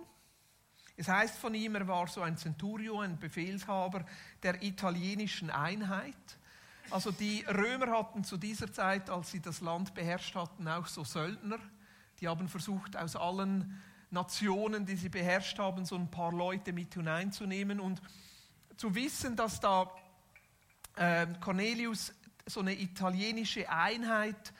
Es 0.95 1.09
heißt 1.09 1.37
von 1.37 1.53
ihm, 1.53 1.75
er 1.75 1.85
war 1.89 2.07
so 2.07 2.21
ein 2.21 2.37
Centurio, 2.37 3.01
ein 3.01 3.19
Befehlshaber 3.19 4.05
der 4.41 4.63
italienischen 4.63 5.49
Einheit. 5.49 6.15
Also 6.91 7.11
die 7.11 7.43
Römer 7.49 7.91
hatten 7.91 8.23
zu 8.23 8.37
dieser 8.37 8.71
Zeit, 8.71 9.09
als 9.09 9.31
sie 9.31 9.41
das 9.41 9.59
Land 9.59 9.93
beherrscht 9.93 10.33
hatten, 10.33 10.69
auch 10.69 10.87
so 10.87 11.03
Söldner. 11.03 11.59
Die 12.21 12.27
haben 12.29 12.47
versucht, 12.47 12.95
aus 12.95 13.17
allen 13.17 13.81
Nationen, 14.11 14.85
die 14.85 14.95
sie 14.95 15.09
beherrscht 15.09 15.59
haben, 15.59 15.83
so 15.83 15.97
ein 15.97 16.09
paar 16.09 16.31
Leute 16.31 16.71
mit 16.71 16.93
hineinzunehmen 16.93 17.81
und 17.81 18.01
zu 18.77 18.95
wissen, 18.95 19.35
dass 19.35 19.59
da 19.59 19.91
Cornelius 21.39 22.13
so 22.45 22.59
eine 22.59 22.73
italienische 22.73 23.69
Einheit 23.69 24.53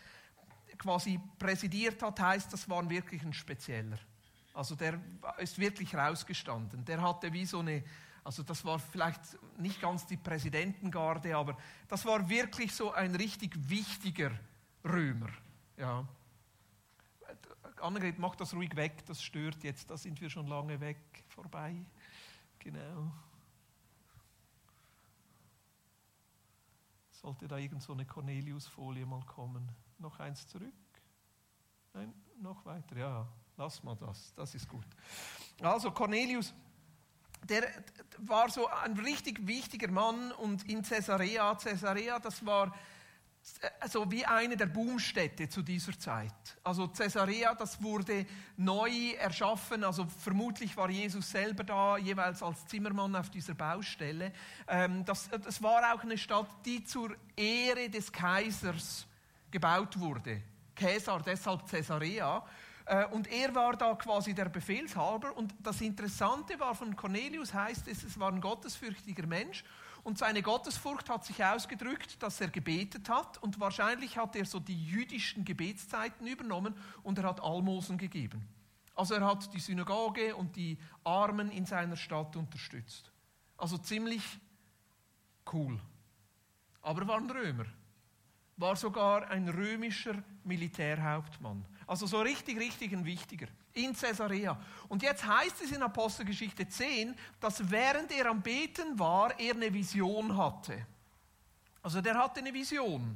quasi 0.78 1.20
präsidiert 1.38 2.02
hat, 2.02 2.20
heißt, 2.20 2.52
das 2.54 2.68
war 2.70 2.90
wirklich 2.90 3.22
ein 3.24 3.34
Spezieller. 3.34 4.00
Also 4.54 4.76
der 4.76 5.00
ist 5.38 5.60
wirklich 5.60 5.94
rausgestanden. 5.96 6.84
Der 6.86 7.02
hatte 7.02 7.32
wie 7.32 7.46
so 7.46 7.60
eine, 7.60 7.84
also 8.24 8.44
das 8.44 8.66
war 8.66 8.80
vielleicht 8.80 9.22
nicht 9.58 9.80
ganz 9.82 10.06
die 10.06 10.18
Präsidentengarde, 10.18 11.36
aber 11.36 11.58
das 11.88 12.06
war 12.06 12.28
wirklich 12.28 12.74
so 12.74 12.92
ein 12.92 13.16
richtig 13.16 13.54
wichtiger 13.70 14.32
Römer. 14.84 15.30
Ja. 15.78 16.06
Annegret, 17.80 18.20
mach 18.20 18.36
das 18.36 18.54
ruhig 18.54 18.76
weg, 18.76 19.04
das 19.08 19.24
stört 19.24 19.64
jetzt, 19.64 19.90
da 19.90 19.98
sind 19.98 20.22
wir 20.22 20.30
schon 20.30 20.48
lange 20.48 20.80
weg, 20.80 20.98
vorbei. 21.30 21.76
Genau. 22.60 23.12
Sollte 27.22 27.48
da 27.48 27.58
irgend 27.58 27.84
so 27.84 27.94
eine 27.94 28.06
Cornelius-Folie 28.06 29.06
mal 29.06 29.24
kommen. 29.26 29.70
Noch 30.00 30.20
eins 30.20 30.48
zurück? 30.48 30.74
Nein, 31.94 32.14
noch 32.40 32.66
weiter. 32.66 32.98
Ja, 32.98 33.28
lass 33.58 33.84
mal 33.84 33.96
das. 33.96 34.34
Das 34.36 34.56
ist 34.56 34.68
gut. 34.68 34.86
Also 35.62 35.92
Cornelius, 35.92 36.54
der 37.44 37.68
war 38.18 38.50
so 38.50 38.68
ein 38.68 38.98
richtig 38.98 39.46
wichtiger 39.46 39.92
Mann 39.92 40.32
und 40.32 40.68
in 40.68 40.82
Caesarea, 40.82 41.54
Caesarea, 41.56 42.20
das 42.20 42.44
war 42.46 42.74
also 43.80 44.10
wie 44.12 44.26
eine 44.26 44.56
der 44.56 44.68
Boomstädte 44.68 45.50
zu 45.50 45.62
dieser 45.62 45.98
Zeit. 45.98 46.34
Also 46.64 46.88
Caesarea, 46.88 47.54
das 47.56 47.82
wurde 47.82 48.26
neu 48.58 49.12
erschaffen, 49.20 49.84
also 49.84 50.06
vermutlich 50.06 50.76
war 50.78 50.90
Jesus 50.90 51.30
selber 51.32 51.64
da, 51.64 51.98
jeweils 51.98 52.44
als 52.44 52.66
Zimmermann 52.68 53.16
auf 53.16 53.30
dieser 53.30 53.54
Baustelle. 53.54 54.32
Ähm, 54.68 55.04
das, 55.06 55.30
das 55.30 55.62
war 55.62 55.94
auch 55.94 56.02
eine 56.02 56.18
Stadt, 56.18 56.50
die 56.66 56.84
zur 56.84 57.16
Ehre 57.36 57.90
des 57.90 58.12
Kaisers 58.12 59.08
gebaut 59.50 60.00
wurde. 60.00 60.42
Caesar, 60.76 61.22
deshalb 61.22 61.68
Caesarea. 61.68 62.44
Äh, 62.86 63.06
und 63.08 63.28
er 63.32 63.54
war 63.54 63.76
da 63.76 63.96
quasi 63.96 64.34
der 64.34 64.50
Befehlshaber. 64.50 65.36
Und 65.36 65.54
das 65.60 65.82
Interessante 65.82 66.60
war 66.60 66.76
von 66.76 66.96
Cornelius 66.96 67.54
heißt 67.54 67.88
es, 67.88 68.04
es 68.04 68.20
war 68.20 68.32
ein 68.32 68.42
gottesfürchtiger 68.42 69.28
Mensch 69.28 69.64
und 70.04 70.18
seine 70.18 70.42
Gottesfurcht 70.42 71.10
hat 71.10 71.26
sich 71.26 71.44
ausgedrückt, 71.44 72.22
dass 72.22 72.42
er 72.42 72.50
gebetet 72.50 73.10
hat 73.10 73.38
und 73.38 73.60
wahrscheinlich 73.60 74.18
hat 74.18 74.36
er 74.36 74.46
so 74.46 74.60
die 74.60 74.86
jüdischen 74.86 75.46
Gebetszeiten 75.46 76.26
übernommen 76.28 76.74
und 77.04 77.18
er 77.18 77.26
hat 77.26 77.42
Almosen 77.42 77.98
gegeben. 77.98 78.48
Also 78.96 79.16
er 79.16 79.26
hat 79.26 79.54
die 79.54 79.60
Synagoge 79.60 80.36
und 80.36 80.56
die 80.56 80.78
Armen 81.04 81.52
in 81.52 81.66
seiner 81.66 81.96
Stadt 81.96 82.36
unterstützt. 82.36 83.12
Also 83.58 83.78
ziemlich 83.78 84.24
cool. 85.54 85.80
Aber 86.82 87.08
war 87.08 87.18
ein 87.18 87.30
Römer. 87.30 87.66
War 88.58 88.76
sogar 88.76 89.30
ein 89.30 89.48
römischer 89.50 90.24
Militärhauptmann. 90.44 91.66
Also 91.88 92.06
so 92.06 92.22
richtig, 92.22 92.60
richtig 92.60 92.92
ein 92.94 93.06
wichtiger 93.06 93.48
in 93.74 93.94
Caesarea. 93.94 94.60
Und 94.88 95.04
jetzt 95.04 95.26
heißt 95.26 95.62
es 95.62 95.72
in 95.72 95.82
Apostelgeschichte 95.82 96.68
10, 96.68 97.16
dass 97.40 97.70
während 97.70 98.12
er 98.12 98.28
am 98.28 98.42
Beten 98.42 98.98
war, 99.00 99.38
er 99.40 99.56
eine 99.56 99.74
Vision 99.74 100.38
hatte. 100.38 100.86
Also 101.82 102.02
der 102.02 102.18
hatte 102.18 102.40
eine 102.40 102.54
Vision. 102.54 103.16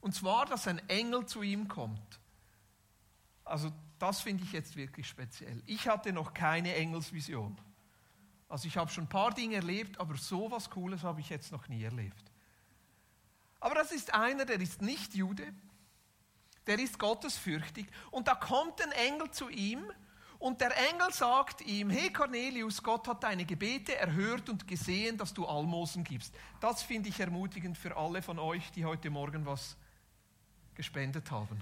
Und 0.00 0.14
zwar, 0.14 0.46
dass 0.46 0.68
ein 0.68 0.78
Engel 0.88 1.26
zu 1.26 1.42
ihm 1.42 1.66
kommt. 1.66 2.20
Also 3.44 3.72
das 3.98 4.20
finde 4.20 4.44
ich 4.44 4.52
jetzt 4.52 4.76
wirklich 4.76 5.08
speziell. 5.08 5.62
Ich 5.66 5.88
hatte 5.88 6.12
noch 6.12 6.34
keine 6.34 6.74
Engelsvision. 6.74 7.56
Also 8.48 8.68
ich 8.68 8.76
habe 8.76 8.90
schon 8.90 9.04
ein 9.04 9.08
paar 9.08 9.32
Dinge 9.32 9.56
erlebt, 9.56 9.98
aber 9.98 10.16
so 10.16 10.50
was 10.50 10.70
Cooles 10.70 11.02
habe 11.02 11.20
ich 11.20 11.28
jetzt 11.28 11.50
noch 11.50 11.68
nie 11.68 11.82
erlebt. 11.82 12.30
Aber 13.58 13.74
das 13.74 13.90
ist 13.90 14.14
einer, 14.14 14.44
der 14.44 14.60
ist 14.60 14.82
nicht 14.82 15.14
Jude, 15.14 15.52
der 16.66 16.78
ist 16.78 16.98
gottesfürchtig 16.98 17.86
und 18.10 18.28
da 18.28 18.34
kommt 18.34 18.82
ein 18.82 18.92
Engel 18.92 19.30
zu 19.30 19.48
ihm 19.48 19.84
und 20.38 20.60
der 20.60 20.76
Engel 20.90 21.12
sagt 21.12 21.62
ihm, 21.62 21.90
hey 21.90 22.12
Cornelius, 22.12 22.82
Gott 22.82 23.08
hat 23.08 23.22
deine 23.22 23.44
Gebete 23.44 23.96
erhört 23.96 24.48
und 24.48 24.68
gesehen, 24.68 25.16
dass 25.16 25.32
du 25.32 25.46
Almosen 25.46 26.04
gibst. 26.04 26.34
Das 26.60 26.82
finde 26.82 27.08
ich 27.08 27.18
ermutigend 27.18 27.78
für 27.78 27.96
alle 27.96 28.20
von 28.20 28.38
euch, 28.38 28.70
die 28.72 28.84
heute 28.84 29.08
Morgen 29.08 29.46
was 29.46 29.76
gespendet 30.74 31.30
haben. 31.30 31.60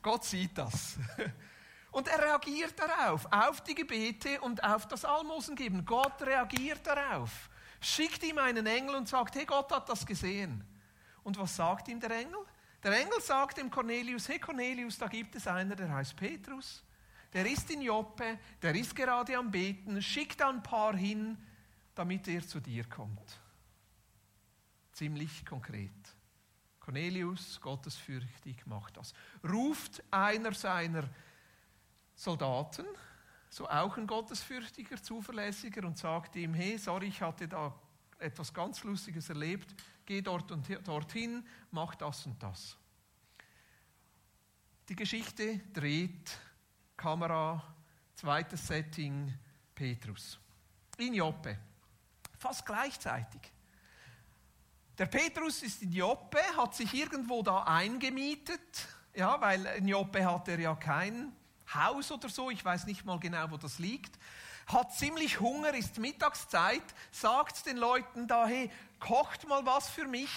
Gott 0.00 0.24
sieht 0.24 0.56
das. 0.56 0.96
Und 1.92 2.08
er 2.08 2.22
reagiert 2.22 2.74
darauf, 2.78 3.26
auf 3.30 3.60
die 3.60 3.74
Gebete 3.74 4.40
und 4.40 4.64
auf 4.64 4.88
das 4.88 5.04
Almosen 5.04 5.54
geben. 5.54 5.84
Gott 5.84 6.22
reagiert 6.22 6.86
darauf. 6.86 7.50
Schickt 7.82 8.22
ihm 8.22 8.38
einen 8.38 8.66
Engel 8.66 8.94
und 8.94 9.10
sagt, 9.10 9.34
hey, 9.34 9.44
Gott 9.44 9.70
hat 9.70 9.90
das 9.90 10.06
gesehen. 10.06 10.64
Und 11.22 11.38
was 11.38 11.54
sagt 11.54 11.88
ihm 11.88 12.00
der 12.00 12.12
Engel? 12.12 12.40
Der 12.82 13.00
Engel 13.00 13.20
sagt 13.20 13.58
dem 13.58 13.70
Cornelius, 13.70 14.28
hey 14.28 14.38
Cornelius, 14.38 14.98
da 14.98 15.06
gibt 15.06 15.36
es 15.36 15.46
einer, 15.46 15.76
der 15.76 15.92
heißt 15.92 16.16
Petrus. 16.16 16.82
Der 17.32 17.48
ist 17.48 17.70
in 17.70 17.82
Joppe, 17.82 18.38
der 18.60 18.74
ist 18.74 18.94
gerade 18.94 19.36
am 19.36 19.50
Beten, 19.50 20.02
schickt 20.02 20.42
ein 20.42 20.62
paar 20.62 20.94
hin, 20.96 21.38
damit 21.94 22.26
er 22.28 22.46
zu 22.46 22.60
dir 22.60 22.84
kommt. 22.88 23.40
Ziemlich 24.92 25.46
konkret. 25.46 25.90
Cornelius, 26.80 27.60
gottesfürchtig, 27.60 28.66
macht 28.66 28.96
das. 28.96 29.14
Ruft 29.48 30.02
einer 30.10 30.52
seiner 30.52 31.08
Soldaten, 32.14 32.84
so 33.48 33.68
auch 33.68 33.96
ein 33.96 34.06
gottesfürchtiger, 34.06 35.00
zuverlässiger, 35.00 35.86
und 35.86 35.96
sagt 35.96 36.34
ihm, 36.36 36.54
hey, 36.54 36.76
sorry, 36.76 37.06
ich 37.06 37.22
hatte 37.22 37.46
da 37.46 37.72
etwas 38.22 38.52
ganz 38.52 38.82
Lustiges 38.84 39.28
erlebt, 39.28 39.74
geh 40.06 40.22
dort 40.22 40.50
und 40.50 40.66
dorthin, 40.86 41.46
mach 41.70 41.94
das 41.94 42.26
und 42.26 42.42
das. 42.42 42.76
Die 44.88 44.96
Geschichte 44.96 45.60
dreht, 45.72 46.38
Kamera, 46.96 47.62
zweites 48.14 48.66
Setting, 48.66 49.32
Petrus. 49.74 50.38
In 50.98 51.14
Joppe. 51.14 51.58
Fast 52.38 52.66
gleichzeitig. 52.66 53.40
Der 54.98 55.06
Petrus 55.06 55.62
ist 55.62 55.82
in 55.82 55.92
Joppe, 55.92 56.40
hat 56.56 56.74
sich 56.74 56.92
irgendwo 56.92 57.42
da 57.42 57.62
eingemietet, 57.62 58.86
ja, 59.14 59.40
weil 59.40 59.64
in 59.66 59.88
Joppe 59.88 60.24
hat 60.24 60.48
er 60.48 60.60
ja 60.60 60.74
kein 60.74 61.32
Haus 61.72 62.12
oder 62.12 62.28
so, 62.28 62.50
ich 62.50 62.64
weiß 62.64 62.86
nicht 62.86 63.04
mal 63.04 63.18
genau, 63.18 63.50
wo 63.50 63.56
das 63.56 63.78
liegt. 63.78 64.18
Hat 64.66 64.94
ziemlich 64.94 65.40
Hunger, 65.40 65.74
ist 65.74 65.98
Mittagszeit, 65.98 66.82
sagt 67.10 67.66
den 67.66 67.76
Leuten 67.76 68.26
da, 68.26 68.46
hey, 68.46 68.70
kocht 69.00 69.48
mal 69.48 69.64
was 69.66 69.88
für 69.88 70.06
mich. 70.06 70.30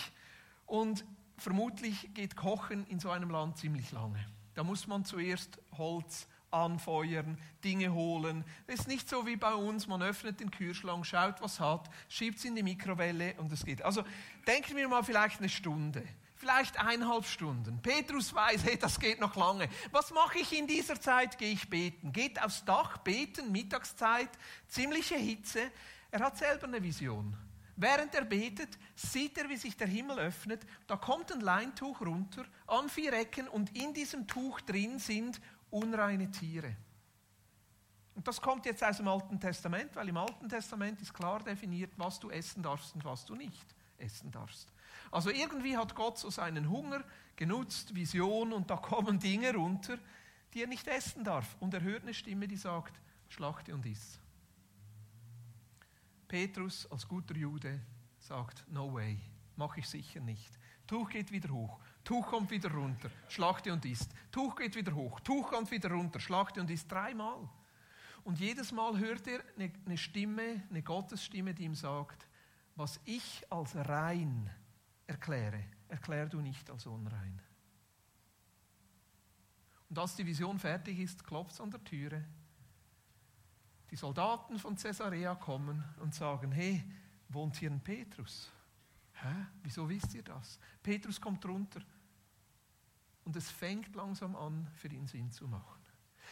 Und 0.65 1.05
vermutlich 1.37 2.13
geht 2.13 2.35
Kochen 2.35 2.85
in 2.87 2.99
so 2.99 3.09
einem 3.09 3.29
Land 3.29 3.57
ziemlich 3.57 3.91
lange. 3.91 4.25
Da 4.55 4.63
muss 4.63 4.87
man 4.87 5.05
zuerst 5.05 5.59
Holz 5.77 6.27
anfeuern, 6.51 7.37
Dinge 7.63 7.93
holen. 7.93 8.45
Das 8.67 8.81
ist 8.81 8.87
nicht 8.87 9.09
so 9.09 9.27
wie 9.27 9.35
bei 9.35 9.53
uns, 9.53 9.87
man 9.87 10.01
öffnet 10.01 10.39
den 10.39 10.51
Kühlschrank, 10.51 11.05
schaut, 11.05 11.41
was 11.41 11.59
hat, 11.59 11.89
schiebt 12.07 12.37
es 12.37 12.45
in 12.45 12.55
die 12.55 12.63
Mikrowelle 12.63 13.35
und 13.37 13.51
es 13.51 13.65
geht. 13.65 13.81
Also 13.81 14.03
denken 14.47 14.77
wir 14.77 14.87
mal 14.87 15.03
vielleicht 15.03 15.39
eine 15.39 15.49
Stunde, 15.49 16.03
vielleicht 16.45 16.79
eineinhalb 16.79 17.25
Stunden. 17.25 17.81
Petrus 17.81 18.31
weiß, 18.31 18.65
hey, 18.65 18.77
das 18.77 18.99
geht 18.99 19.19
noch 19.19 19.35
lange. 19.35 19.67
Was 19.91 20.11
mache 20.11 20.37
ich 20.37 20.53
in 20.53 20.67
dieser 20.67 21.01
Zeit? 21.01 21.39
Gehe 21.39 21.53
ich 21.53 21.67
beten. 21.67 22.11
Geht 22.11 22.39
aufs 22.39 22.63
Dach 22.63 22.99
beten, 22.99 23.51
Mittagszeit, 23.51 24.29
ziemliche 24.67 25.15
Hitze. 25.15 25.71
Er 26.11 26.19
hat 26.19 26.37
selber 26.37 26.67
eine 26.67 26.83
Vision. 26.83 27.35
Während 27.75 28.13
er 28.13 28.25
betet, 28.25 28.77
sieht 28.95 29.39
er, 29.39 29.49
wie 29.49 29.57
sich 29.57 29.75
der 29.75 29.87
Himmel 29.87 30.19
öffnet. 30.19 30.67
Da 30.85 30.97
kommt 30.97 31.31
ein 31.33 31.41
Leintuch 31.41 31.99
runter 32.01 32.45
an 32.67 32.89
vier 32.89 33.13
Ecken 33.13 33.47
und 33.47 33.75
in 33.75 33.95
diesem 33.95 34.27
Tuch 34.27 34.61
drin 34.61 34.99
sind 34.99 35.41
unreine 35.71 36.29
Tiere. 36.29 36.75
Und 38.13 38.27
das 38.27 38.39
kommt 38.39 38.67
jetzt 38.67 38.83
aus 38.83 38.97
dem 38.97 39.07
Alten 39.07 39.39
Testament, 39.39 39.95
weil 39.95 40.09
im 40.09 40.17
Alten 40.17 40.47
Testament 40.47 41.01
ist 41.01 41.11
klar 41.11 41.43
definiert, 41.43 41.93
was 41.97 42.19
du 42.19 42.29
essen 42.29 42.61
darfst 42.61 42.93
und 42.93 43.03
was 43.03 43.25
du 43.25 43.33
nicht 43.33 43.65
essen 43.97 44.31
darfst. 44.31 44.74
Also 45.11 45.29
irgendwie 45.29 45.77
hat 45.77 45.95
Gott 45.95 46.17
so 46.17 46.29
seinen 46.29 46.69
Hunger 46.69 47.03
genutzt, 47.35 47.95
Vision, 47.95 48.53
und 48.53 48.69
da 48.69 48.77
kommen 48.77 49.19
Dinge 49.19 49.53
runter, 49.53 49.97
die 50.53 50.63
er 50.63 50.67
nicht 50.67 50.87
essen 50.87 51.23
darf. 51.23 51.55
Und 51.59 51.73
er 51.73 51.81
hört 51.81 52.03
eine 52.03 52.13
Stimme, 52.13 52.47
die 52.47 52.57
sagt, 52.57 52.99
schlachte 53.27 53.73
und 53.73 53.85
iss. 53.85 54.19
Petrus 56.27 56.89
als 56.91 57.07
guter 57.07 57.35
Jude 57.35 57.79
sagt, 58.19 58.65
no 58.71 58.93
way, 58.93 59.19
mache 59.55 59.79
ich 59.79 59.87
sicher 59.87 60.19
nicht. 60.19 60.59
Tuch 60.87 61.09
geht 61.09 61.31
wieder 61.31 61.49
hoch, 61.49 61.79
Tuch 62.03 62.27
kommt 62.27 62.51
wieder 62.51 62.71
runter, 62.71 63.09
schlachte 63.27 63.73
und 63.73 63.85
isst. 63.85 64.11
Tuch 64.31 64.55
geht 64.55 64.75
wieder 64.75 64.93
hoch, 64.93 65.19
Tuch 65.21 65.49
kommt 65.49 65.71
wieder 65.71 65.91
runter, 65.91 66.19
schlachte 66.19 66.61
und 66.61 66.69
isst. 66.69 66.91
Dreimal. 66.91 67.49
Und 68.23 68.39
jedes 68.39 68.71
Mal 68.71 68.97
hört 68.97 69.27
er 69.27 69.41
eine 69.57 69.97
Stimme, 69.97 70.63
eine 70.69 70.81
Gottesstimme, 70.81 71.53
die 71.53 71.63
ihm 71.63 71.75
sagt, 71.75 72.27
was 72.75 72.99
ich 73.05 73.43
als 73.49 73.75
rein 73.75 74.49
erkläre, 75.07 75.63
erklär 75.87 76.27
du 76.27 76.41
nicht 76.41 76.69
als 76.69 76.85
unrein. 76.85 77.41
Und 79.89 79.99
als 79.99 80.15
die 80.15 80.25
Vision 80.25 80.59
fertig 80.59 80.99
ist, 80.99 81.23
klopft 81.23 81.53
es 81.53 81.61
an 81.61 81.71
der 81.71 81.83
Türe. 81.83 82.25
Die 83.91 83.95
Soldaten 83.95 84.57
von 84.59 84.75
Caesarea 84.75 85.35
kommen 85.35 85.83
und 85.99 86.13
sagen, 86.15 86.51
hey, 86.51 86.83
wohnt 87.29 87.55
hier 87.55 87.71
ein 87.71 87.81
Petrus? 87.81 88.51
Hä? 89.13 89.45
Wieso 89.63 89.87
wisst 89.87 90.13
ihr 90.13 90.23
das? 90.23 90.59
Petrus 90.81 91.21
kommt 91.21 91.45
runter. 91.45 91.81
Und 93.23 93.35
es 93.35 93.49
fängt 93.49 93.95
langsam 93.95 94.35
an, 94.35 94.67
für 94.75 94.87
ihn 94.87 95.07
Sinn 95.07 95.31
zu 95.31 95.47
machen. 95.47 95.81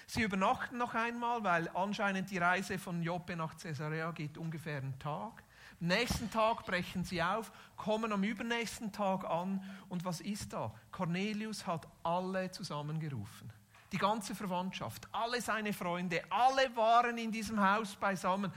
Sie 0.07 0.23
übernachten 0.23 0.77
noch 0.77 0.93
einmal, 0.93 1.43
weil 1.43 1.69
anscheinend 1.69 2.29
die 2.29 2.37
Reise 2.37 2.77
von 2.77 3.01
Joppe 3.01 3.35
nach 3.35 3.57
Caesarea 3.57 4.11
geht 4.11 4.37
ungefähr 4.37 4.77
einen 4.77 4.97
Tag. 4.99 5.43
Am 5.79 5.87
nächsten 5.87 6.29
Tag 6.31 6.65
brechen 6.65 7.03
sie 7.03 7.21
auf, 7.21 7.51
kommen 7.75 8.11
am 8.11 8.23
übernächsten 8.23 8.91
Tag 8.91 9.25
an. 9.25 9.61
Und 9.89 10.05
was 10.05 10.21
ist 10.21 10.53
da? 10.53 10.73
Cornelius 10.91 11.65
hat 11.67 11.87
alle 12.03 12.51
zusammengerufen. 12.51 13.51
Die 13.91 13.97
ganze 13.97 14.33
Verwandtschaft, 14.33 15.07
alle 15.11 15.39
seine 15.41 15.73
Freunde, 15.73 16.23
alle 16.29 16.75
waren 16.75 17.17
in 17.17 17.31
diesem 17.31 17.59
Haus 17.59 17.95
beisammen. 17.95 18.51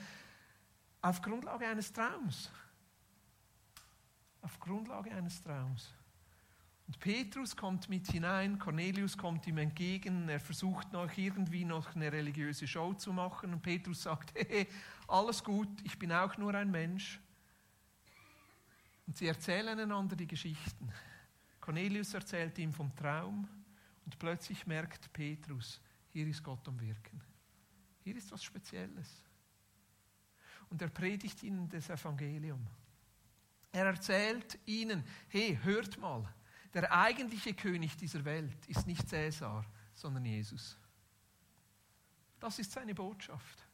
Auf 1.03 1.21
Grundlage 1.21 1.67
eines 1.67 1.93
Traums. 1.93 2.51
Auf 4.41 4.59
Grundlage 4.59 5.11
eines 5.11 5.43
Traums. 5.43 5.93
Und 6.87 7.01
Petrus 7.01 7.57
kommt 7.57 7.89
mit 7.89 8.11
hinein, 8.11 8.59
Cornelius 8.59 9.19
kommt 9.19 9.47
ihm 9.49 9.59
entgegen, 9.59 10.29
er 10.29 10.39
versucht 10.39 10.93
noch 10.93 11.11
irgendwie 11.17 11.65
noch 11.65 11.97
eine 11.97 12.13
religiöse 12.13 12.69
Show 12.69 12.95
zu 12.95 13.13
machen 13.13 13.53
und 13.53 13.61
Petrus 13.61 14.05
sagt, 14.05 14.33
hey, 14.37 14.69
alles 15.09 15.43
gut, 15.43 15.69
ich 15.85 15.99
bin 15.99 16.13
auch 16.13 16.37
nur 16.37 16.55
ein 16.55 16.71
Mensch. 16.71 17.21
Und 19.07 19.17
sie 19.17 19.27
erzählen 19.27 19.79
einander 19.79 20.17
die 20.17 20.27
Geschichten. 20.27 20.93
Cornelius 21.61 22.15
erzählt 22.15 22.59
ihm 22.59 22.73
vom 22.73 22.95
Traum 22.97 23.49
und 24.05 24.19
plötzlich 24.19 24.67
merkt 24.67 25.13
Petrus, 25.13 25.81
hier 26.13 26.27
ist 26.27 26.43
Gott 26.43 26.67
am 26.69 26.81
Wirken. 26.81 27.21
Hier 28.03 28.17
ist 28.17 28.31
was 28.33 28.43
Spezielles. 28.43 29.23
Und 30.71 30.83
er 30.83 30.89
predigt 30.89 31.43
ihnen 31.43 31.69
das 31.69 31.91
Evangelium. 31.91 32.67
Er 33.73 33.87
erzählt 33.87 34.59
ihnen, 34.65 35.05
hey, 35.29 35.59
hört 35.63 35.99
mal, 35.99 36.27
der 36.73 36.91
eigentliche 36.93 37.55
König 37.55 37.97
dieser 37.97 38.25
Welt 38.25 38.67
ist 38.67 38.87
nicht 38.87 39.09
Cäsar, 39.09 39.65
sondern 39.93 40.25
Jesus. 40.25 40.79
Das 42.39 42.59
ist 42.59 42.73
seine 42.73 42.95
Botschaft. 42.95 43.66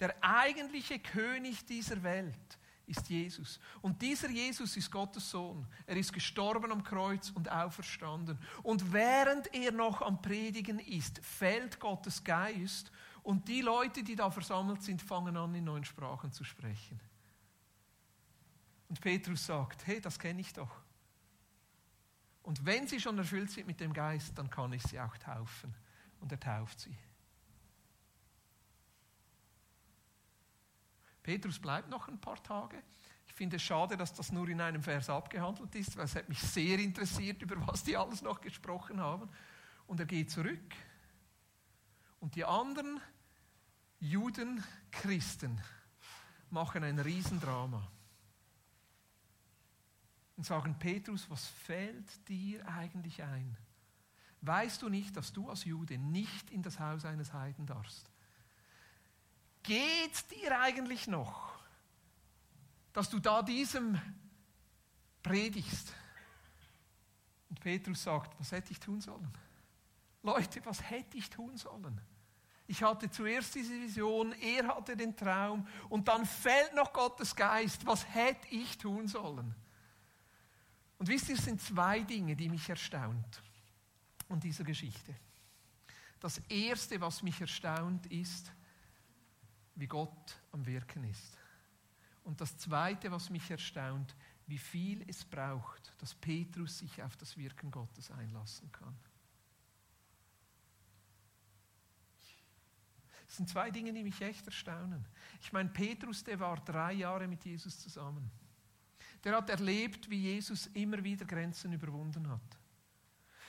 Der 0.00 0.14
eigentliche 0.22 0.98
König 0.98 1.64
dieser 1.66 2.02
Welt 2.02 2.58
ist 2.88 3.08
Jesus. 3.08 3.60
Und 3.82 4.00
dieser 4.00 4.30
Jesus 4.30 4.76
ist 4.76 4.90
Gottes 4.90 5.30
Sohn. 5.30 5.66
Er 5.86 5.96
ist 5.96 6.12
gestorben 6.12 6.72
am 6.72 6.82
Kreuz 6.82 7.30
und 7.30 7.50
auferstanden. 7.50 8.38
Und 8.62 8.92
während 8.92 9.52
er 9.54 9.72
noch 9.72 10.00
am 10.00 10.20
Predigen 10.22 10.78
ist, 10.78 11.24
fällt 11.24 11.78
Gottes 11.78 12.24
Geist 12.24 12.90
und 13.22 13.46
die 13.46 13.60
Leute, 13.60 14.02
die 14.02 14.16
da 14.16 14.30
versammelt 14.30 14.82
sind, 14.82 15.02
fangen 15.02 15.36
an, 15.36 15.54
in 15.54 15.64
neuen 15.64 15.84
Sprachen 15.84 16.32
zu 16.32 16.44
sprechen. 16.44 16.98
Und 18.88 19.00
Petrus 19.00 19.44
sagt, 19.44 19.86
hey, 19.86 20.00
das 20.00 20.18
kenne 20.18 20.40
ich 20.40 20.52
doch. 20.52 20.70
Und 22.42 22.64
wenn 22.64 22.86
sie 22.86 22.98
schon 22.98 23.18
erfüllt 23.18 23.50
sind 23.50 23.66
mit 23.66 23.80
dem 23.80 23.92
Geist, 23.92 24.38
dann 24.38 24.48
kann 24.48 24.72
ich 24.72 24.82
sie 24.82 24.98
auch 24.98 25.16
taufen. 25.18 25.74
Und 26.20 26.32
er 26.32 26.40
tauft 26.40 26.80
sie. 26.80 26.96
Petrus 31.28 31.58
bleibt 31.58 31.90
noch 31.90 32.08
ein 32.08 32.18
paar 32.18 32.42
Tage. 32.42 32.82
Ich 33.26 33.34
finde 33.34 33.56
es 33.56 33.62
schade, 33.62 33.98
dass 33.98 34.14
das 34.14 34.32
nur 34.32 34.48
in 34.48 34.62
einem 34.62 34.82
Vers 34.82 35.10
abgehandelt 35.10 35.74
ist, 35.74 35.94
weil 35.98 36.06
es 36.06 36.14
hat 36.14 36.26
mich 36.26 36.40
sehr 36.40 36.78
interessiert, 36.78 37.42
über 37.42 37.66
was 37.66 37.84
die 37.84 37.98
alles 37.98 38.22
noch 38.22 38.40
gesprochen 38.40 38.98
haben. 38.98 39.28
Und 39.86 40.00
er 40.00 40.06
geht 40.06 40.30
zurück. 40.30 40.74
Und 42.18 42.34
die 42.34 42.46
anderen 42.46 42.98
Juden, 44.00 44.64
Christen, 44.90 45.60
machen 46.48 46.82
ein 46.82 46.98
Riesendrama 46.98 47.86
und 50.38 50.46
sagen, 50.46 50.78
Petrus, 50.78 51.28
was 51.28 51.46
fällt 51.46 52.26
dir 52.26 52.66
eigentlich 52.66 53.22
ein? 53.22 53.54
Weißt 54.40 54.80
du 54.80 54.88
nicht, 54.88 55.14
dass 55.14 55.34
du 55.34 55.50
als 55.50 55.66
Jude 55.66 55.98
nicht 55.98 56.50
in 56.50 56.62
das 56.62 56.80
Haus 56.80 57.04
eines 57.04 57.34
Heiden 57.34 57.66
darfst? 57.66 58.10
Geht 59.68 60.30
dir 60.30 60.58
eigentlich 60.58 61.06
noch, 61.08 61.52
dass 62.94 63.10
du 63.10 63.18
da 63.18 63.42
diesem 63.42 64.00
predigst? 65.22 65.92
Und 67.50 67.60
Petrus 67.60 68.02
sagt, 68.02 68.40
was 68.40 68.50
hätte 68.50 68.72
ich 68.72 68.80
tun 68.80 69.02
sollen? 69.02 69.30
Leute, 70.22 70.64
was 70.64 70.80
hätte 70.88 71.18
ich 71.18 71.28
tun 71.28 71.58
sollen? 71.58 72.00
Ich 72.66 72.82
hatte 72.82 73.10
zuerst 73.10 73.56
diese 73.56 73.78
Vision, 73.78 74.32
er 74.40 74.68
hatte 74.68 74.96
den 74.96 75.14
Traum 75.14 75.68
und 75.90 76.08
dann 76.08 76.24
fällt 76.24 76.74
noch 76.74 76.90
Gottes 76.94 77.36
Geist. 77.36 77.84
Was 77.84 78.08
hätte 78.08 78.48
ich 78.48 78.78
tun 78.78 79.06
sollen? 79.06 79.54
Und 80.96 81.08
wisst 81.08 81.28
ihr, 81.28 81.34
es 81.34 81.44
sind 81.44 81.60
zwei 81.60 82.00
Dinge, 82.00 82.34
die 82.34 82.48
mich 82.48 82.66
erstaunt 82.70 83.42
an 84.30 84.40
dieser 84.40 84.64
Geschichte. 84.64 85.14
Das 86.20 86.38
erste, 86.48 86.98
was 87.02 87.22
mich 87.22 87.38
erstaunt, 87.38 88.06
ist, 88.06 88.50
wie 89.78 89.86
Gott 89.86 90.40
am 90.52 90.66
Wirken 90.66 91.04
ist. 91.04 91.38
Und 92.24 92.40
das 92.40 92.58
zweite, 92.58 93.10
was 93.10 93.30
mich 93.30 93.50
erstaunt, 93.50 94.14
wie 94.46 94.58
viel 94.58 95.04
es 95.08 95.24
braucht, 95.24 95.92
dass 95.98 96.14
Petrus 96.14 96.78
sich 96.78 97.02
auf 97.02 97.16
das 97.16 97.36
Wirken 97.36 97.70
Gottes 97.70 98.10
einlassen 98.10 98.70
kann. 98.72 98.94
Das 103.26 103.36
sind 103.36 103.48
zwei 103.48 103.70
Dinge, 103.70 103.92
die 103.92 104.02
mich 104.02 104.20
echt 104.22 104.46
erstaunen. 104.46 105.04
Ich 105.40 105.52
meine, 105.52 105.68
Petrus, 105.68 106.24
der 106.24 106.40
war 106.40 106.56
drei 106.64 106.94
Jahre 106.94 107.28
mit 107.28 107.44
Jesus 107.44 107.78
zusammen. 107.78 108.30
Der 109.22 109.36
hat 109.36 109.50
erlebt, 109.50 110.08
wie 110.08 110.20
Jesus 110.20 110.66
immer 110.68 111.02
wieder 111.04 111.26
Grenzen 111.26 111.72
überwunden 111.72 112.28
hat. 112.28 112.57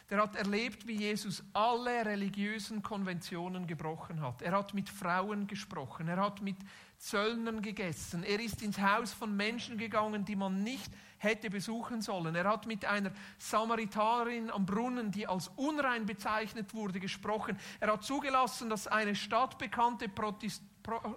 Der 0.09 0.23
hat 0.23 0.35
erlebt, 0.35 0.87
wie 0.87 0.95
Jesus 0.95 1.43
alle 1.53 2.03
religiösen 2.03 2.81
Konventionen 2.81 3.67
gebrochen 3.67 4.21
hat. 4.21 4.41
Er 4.41 4.53
hat 4.53 4.73
mit 4.73 4.89
Frauen 4.89 5.45
gesprochen, 5.45 6.07
er 6.07 6.17
hat 6.17 6.41
mit 6.41 6.57
Zöllnern 6.97 7.61
gegessen, 7.61 8.23
er 8.23 8.39
ist 8.39 8.63
ins 8.63 8.79
Haus 8.79 9.13
von 9.13 9.37
Menschen 9.37 9.77
gegangen, 9.77 10.25
die 10.25 10.35
man 10.35 10.63
nicht 10.63 10.91
hätte 11.19 11.51
besuchen 11.51 12.01
sollen. 12.01 12.33
Er 12.33 12.45
hat 12.45 12.65
mit 12.65 12.85
einer 12.85 13.11
Samaritanerin 13.37 14.49
am 14.49 14.65
Brunnen, 14.65 15.11
die 15.11 15.27
als 15.27 15.49
unrein 15.57 16.07
bezeichnet 16.07 16.73
wurde, 16.73 16.99
gesprochen. 16.99 17.59
Er 17.79 17.93
hat 17.93 18.03
zugelassen, 18.03 18.69
dass 18.69 18.87
eine 18.87 19.13
stadtbekannte 19.15 20.09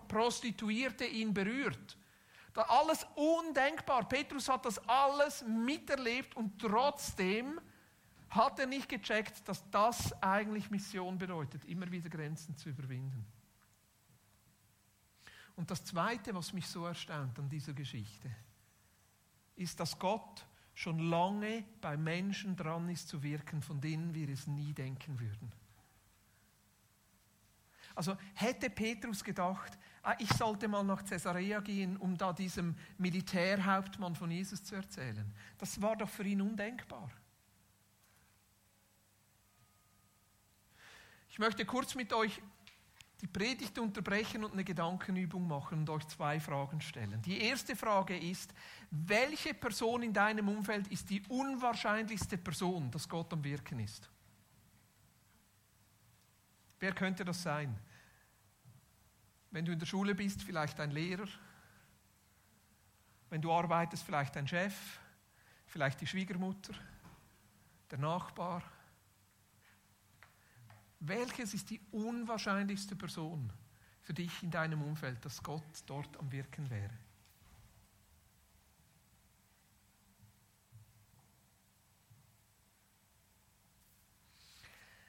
Prostituierte 0.09 1.07
ihn 1.07 1.33
berührt. 1.33 1.96
Alles 2.55 3.07
undenkbar. 3.14 4.07
Petrus 4.07 4.48
hat 4.50 4.66
das 4.66 4.78
alles 4.87 5.44
miterlebt 5.46 6.37
und 6.37 6.61
trotzdem 6.61 7.59
hat 8.33 8.59
er 8.59 8.66
nicht 8.66 8.88
gecheckt, 8.88 9.47
dass 9.47 9.68
das 9.71 10.12
eigentlich 10.23 10.71
Mission 10.71 11.18
bedeutet, 11.18 11.64
immer 11.66 11.90
wieder 11.90 12.09
Grenzen 12.09 12.57
zu 12.57 12.71
überwinden. 12.71 13.27
Und 15.55 15.71
das 15.71 15.85
Zweite, 15.85 16.35
was 16.35 16.53
mich 16.55 16.66
so 16.66 16.87
erstaunt 16.87 17.38
an 17.38 17.49
dieser 17.49 17.75
Geschichte, 17.75 18.31
ist, 19.55 19.79
dass 19.79 19.99
Gott 19.99 20.47
schon 20.75 20.99
lange 20.99 21.64
bei 21.83 21.99
Menschen 21.99 22.57
dran 22.57 22.88
ist 22.88 23.09
zu 23.09 23.23
wirken, 23.23 23.61
von 23.61 23.81
denen 23.81 24.14
wir 24.14 24.31
es 24.31 24.47
nie 24.47 24.73
denken 24.73 25.21
würden. 25.21 25.53
Also 27.95 28.16
hätte 28.33 28.71
Petrus 28.71 29.23
gedacht, 29.23 29.79
ah, 30.03 30.14
ich 30.18 30.31
sollte 30.33 30.66
mal 30.68 30.83
nach 30.83 31.05
Caesarea 31.05 31.61
gehen, 31.61 31.99
um 31.99 32.16
da 32.16 32.33
diesem 32.33 32.75
Militärhauptmann 32.97 34.14
von 34.14 34.31
Jesus 34.31 34.64
zu 34.64 34.77
erzählen. 34.77 35.31
Das 35.59 35.83
war 35.83 35.97
doch 35.97 36.09
für 36.09 36.25
ihn 36.25 36.40
undenkbar. 36.40 37.11
Ich 41.33 41.38
möchte 41.38 41.64
kurz 41.64 41.95
mit 41.95 42.12
euch 42.12 42.42
die 43.23 43.27
Predigt 43.27 43.79
unterbrechen 43.79 44.45
und 44.45 44.53
eine 44.53 44.64
Gedankenübung 44.64 45.49
machen 45.49 45.79
und 45.79 45.88
euch 45.88 46.07
zwei 46.09 46.38
Fragen 46.38 46.83
stellen. 46.83 47.23
Die 47.23 47.40
erste 47.40 47.75
Frage 47.75 48.18
ist, 48.18 48.53
welche 48.90 49.55
Person 49.55 50.03
in 50.03 50.12
deinem 50.12 50.47
Umfeld 50.51 50.88
ist 50.88 51.09
die 51.09 51.23
unwahrscheinlichste 51.29 52.37
Person, 52.37 52.90
dass 52.90 53.09
Gott 53.09 53.33
am 53.33 53.42
Wirken 53.42 53.79
ist? 53.79 54.11
Wer 56.81 56.92
könnte 56.92 57.25
das 57.25 57.42
sein? 57.42 57.79
Wenn 59.53 59.64
du 59.64 59.73
in 59.73 59.79
der 59.79 59.87
Schule 59.87 60.14
bist, 60.14 60.42
vielleicht 60.42 60.79
ein 60.81 60.90
Lehrer. 60.90 61.29
Wenn 63.31 63.40
du 63.40 63.51
arbeitest, 63.51 64.05
vielleicht 64.05 64.37
ein 64.37 64.47
Chef, 64.47 64.99
vielleicht 65.64 65.99
die 66.03 66.07
Schwiegermutter, 66.07 66.75
der 67.90 67.99
Nachbar. 67.99 68.62
Welches 71.05 71.53
ist 71.53 71.69
die 71.71 71.81
unwahrscheinlichste 71.91 72.95
Person 72.95 73.53
für 74.03 74.15
dich 74.15 74.41
in 74.45 74.53
deinem 74.53 74.83
Umfeld, 74.83 75.25
dass 75.25 75.43
Gott 75.43 75.65
dort 75.87 76.17
am 76.17 76.31
Wirken 76.31 76.71
wäre? 76.71 76.97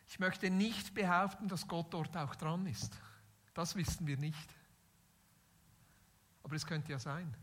Ich 0.07 0.17
möchte 0.17 0.49
nicht 0.49 0.95
behaupten, 0.95 1.47
dass 1.47 1.67
Gott 1.67 1.93
dort 1.93 2.17
auch 2.17 2.33
dran 2.35 2.65
ist. 2.65 2.99
Das 3.53 3.75
wissen 3.75 4.07
wir 4.07 4.17
nicht. 4.17 4.55
Aber 6.41 6.55
es 6.55 6.65
könnte 6.65 6.91
ja 6.91 6.97
sein. 6.97 7.35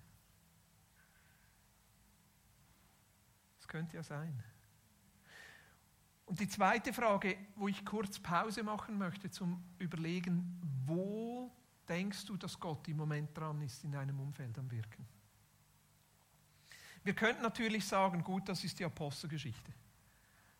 Es 3.60 3.68
könnte 3.68 3.94
ja 3.94 4.02
sein. 4.02 4.42
Und 6.30 6.38
die 6.38 6.48
zweite 6.48 6.92
Frage, 6.92 7.36
wo 7.56 7.66
ich 7.66 7.84
kurz 7.84 8.20
Pause 8.20 8.62
machen 8.62 8.96
möchte 8.96 9.32
zum 9.32 9.64
Überlegen, 9.80 10.60
wo 10.86 11.50
denkst 11.88 12.24
du, 12.26 12.36
dass 12.36 12.60
Gott 12.60 12.86
im 12.86 12.98
Moment 12.98 13.36
dran 13.36 13.60
ist 13.62 13.82
in 13.82 13.90
deinem 13.90 14.20
Umfeld 14.20 14.56
am 14.56 14.70
Wirken? 14.70 15.04
Wir 17.02 17.14
könnten 17.14 17.42
natürlich 17.42 17.84
sagen, 17.84 18.22
gut, 18.22 18.48
das 18.48 18.62
ist 18.62 18.78
die 18.78 18.84
Apostelgeschichte. 18.84 19.72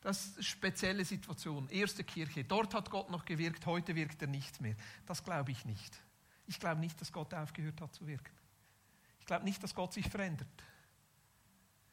Das 0.00 0.26
ist 0.26 0.34
eine 0.38 0.42
spezielle 0.42 1.04
Situation. 1.04 1.68
Erste 1.68 2.02
Kirche, 2.02 2.42
dort 2.42 2.74
hat 2.74 2.90
Gott 2.90 3.08
noch 3.08 3.24
gewirkt, 3.24 3.64
heute 3.64 3.94
wirkt 3.94 4.20
er 4.22 4.28
nicht 4.28 4.60
mehr. 4.60 4.74
Das 5.06 5.22
glaube 5.22 5.52
ich 5.52 5.64
nicht. 5.64 6.02
Ich 6.48 6.58
glaube 6.58 6.80
nicht, 6.80 7.00
dass 7.00 7.12
Gott 7.12 7.32
aufgehört 7.32 7.80
hat 7.80 7.94
zu 7.94 8.08
wirken. 8.08 8.34
Ich 9.20 9.26
glaube 9.26 9.44
nicht, 9.44 9.62
dass 9.62 9.72
Gott 9.72 9.92
sich 9.92 10.08
verändert. 10.08 10.48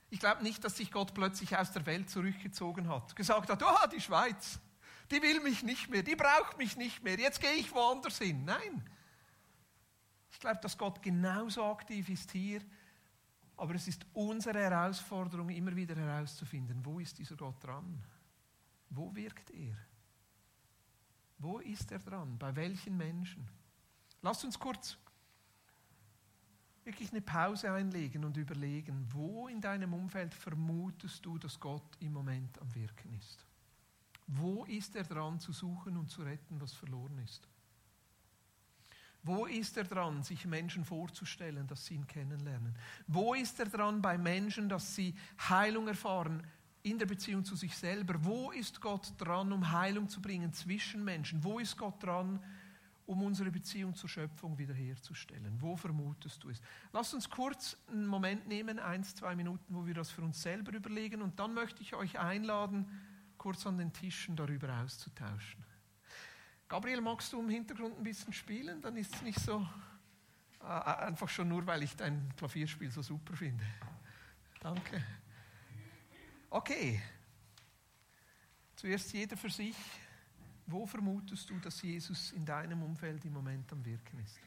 Ich 0.10 0.20
glaube 0.20 0.44
nicht, 0.44 0.64
dass 0.64 0.78
sich 0.78 0.92
Gott 0.92 1.14
plötzlich 1.14 1.58
aus 1.58 1.72
der 1.72 1.86
Welt 1.86 2.10
zurückgezogen 2.10 2.88
hat, 2.88 3.16
gesagt 3.16 3.50
hat, 3.50 3.64
oh, 3.64 3.88
die 3.92 4.02
Schweiz, 4.02 4.60
die 5.12 5.22
will 5.22 5.42
mich 5.42 5.64
nicht 5.64 5.90
mehr, 5.90 6.04
die 6.04 6.16
braucht 6.16 6.58
mich 6.58 6.78
nicht 6.78 7.04
mehr, 7.04 7.20
jetzt 7.20 7.42
gehe 7.42 7.54
ich 7.54 7.74
woanders 7.74 8.18
hin. 8.18 8.46
Nein. 8.46 8.90
Ich 10.32 10.40
glaube, 10.40 10.60
dass 10.62 10.78
Gott 10.78 11.02
genauso 11.02 11.64
aktiv 11.66 12.10
ist 12.10 12.32
hier 12.32 12.62
aber 13.58 13.74
es 13.74 13.88
ist 13.88 14.06
unsere 14.14 14.60
Herausforderung, 14.60 15.50
immer 15.50 15.76
wieder 15.76 15.96
herauszufinden, 15.96 16.86
wo 16.86 17.00
ist 17.00 17.18
dieser 17.18 17.36
Gott 17.36 17.62
dran? 17.64 18.04
Wo 18.90 19.14
wirkt 19.16 19.50
er? 19.50 19.76
Wo 21.40 21.58
ist 21.58 21.92
er 21.92 22.00
dran? 22.00 22.38
Bei 22.38 22.56
welchen 22.56 22.96
Menschen? 22.96 23.48
Lasst 24.22 24.46
uns 24.46 24.58
kurz 24.60 24.98
wirklich 26.88 27.12
eine 27.12 27.22
Pause 27.22 27.70
einlegen 27.70 28.24
und 28.24 28.38
überlegen, 28.38 29.06
wo 29.12 29.50
in 29.50 29.60
deinem 29.60 29.94
Umfeld 29.94 30.34
vermutest 30.34 31.24
du, 31.26 31.38
dass 31.38 31.60
Gott 31.60 31.98
im 32.00 32.14
Moment 32.14 32.58
am 32.62 32.74
Wirken 32.74 33.14
ist? 33.14 33.46
Wo 34.26 34.64
ist 34.64 34.96
er 34.96 35.04
dran 35.04 35.38
zu 35.40 35.52
suchen 35.52 35.98
und 35.98 36.10
zu 36.10 36.22
retten, 36.22 36.60
was 36.62 36.72
verloren 36.72 37.20
ist? 37.20 37.46
Wo 39.22 39.46
ist 39.46 39.76
er 39.76 39.84
dran, 39.84 40.24
sich 40.24 40.46
Menschen 40.46 40.86
vorzustellen, 40.86 41.68
dass 41.68 41.86
sie 41.86 41.96
ihn 41.96 42.08
kennenlernen? 42.08 42.74
Wo 43.06 43.34
ist 43.34 43.60
er 43.60 43.66
dran 43.66 44.02
bei 44.02 44.18
Menschen, 44.18 44.70
dass 44.70 44.96
sie 44.96 45.14
Heilung 45.50 45.90
erfahren 45.90 46.42
in 46.84 46.98
der 46.98 47.06
Beziehung 47.06 47.44
zu 47.44 47.58
sich 47.58 47.76
selber? 47.76 48.24
Wo 48.24 48.52
ist 48.52 48.80
Gott 48.80 49.14
dran, 49.18 49.52
um 49.52 49.74
Heilung 49.74 50.08
zu 50.08 50.22
bringen 50.22 50.54
zwischen 50.54 51.04
Menschen? 51.04 51.44
Wo 51.44 51.60
ist 51.60 51.76
Gott 51.76 52.02
dran, 52.02 52.42
um 53.08 53.24
unsere 53.24 53.50
Beziehung 53.50 53.96
zur 53.96 54.10
Schöpfung 54.10 54.58
wiederherzustellen? 54.58 55.60
Wo 55.60 55.76
vermutest 55.76 56.44
du 56.44 56.50
es? 56.50 56.62
Lass 56.92 57.14
uns 57.14 57.30
kurz 57.30 57.78
einen 57.88 58.06
Moment 58.06 58.48
nehmen, 58.48 58.80
eins, 58.80 59.16
zwei 59.16 59.36
Minuten, 59.36 59.74
wo 59.74 59.88
wir 59.88 59.94
das 59.94 60.12
für 60.12 60.22
uns 60.22 60.42
selber 60.42 60.74
überlegen 60.74 61.22
und 61.22 61.40
dann 61.40 61.54
möchte 61.54 61.82
ich 61.82 61.96
euch 61.96 62.20
einladen, 62.20 62.86
kurz 63.38 63.66
an 63.66 63.78
den 63.78 63.94
Tischen 63.94 64.36
darüber 64.36 64.82
auszutauschen. 64.84 65.66
Gabriel, 66.68 67.00
magst 67.00 67.32
du 67.32 67.40
im 67.40 67.50
Hintergrund 67.50 67.98
ein 67.98 68.04
bisschen 68.04 68.34
spielen? 68.34 68.82
Dann 68.82 68.98
ist 68.98 69.16
es 69.16 69.22
nicht 69.22 69.40
so 69.40 69.66
äh, 70.62 70.66
einfach 70.66 71.30
schon 71.30 71.48
nur, 71.48 71.66
weil 71.66 71.84
ich 71.84 71.96
dein 71.96 72.34
Klavierspiel 72.36 72.92
so 72.92 73.02
super 73.02 73.38
finde. 73.38 73.64
Danke. 74.60 75.02
Okay. 76.50 77.02
Zuerst 78.76 79.14
jeder 79.14 79.38
für 79.38 79.50
sich. 79.50 79.78
Wo 80.68 80.86
vermutest 80.86 81.50
du, 81.50 81.58
dass 81.60 81.82
Jesus 81.82 82.34
in 82.34 82.46
deinem 82.46 82.84
Umfeld 82.84 83.24
im 83.24 83.34
Moment 83.34 83.72
am 83.72 83.84
Wirken 83.86 84.20
ist? 84.20 84.38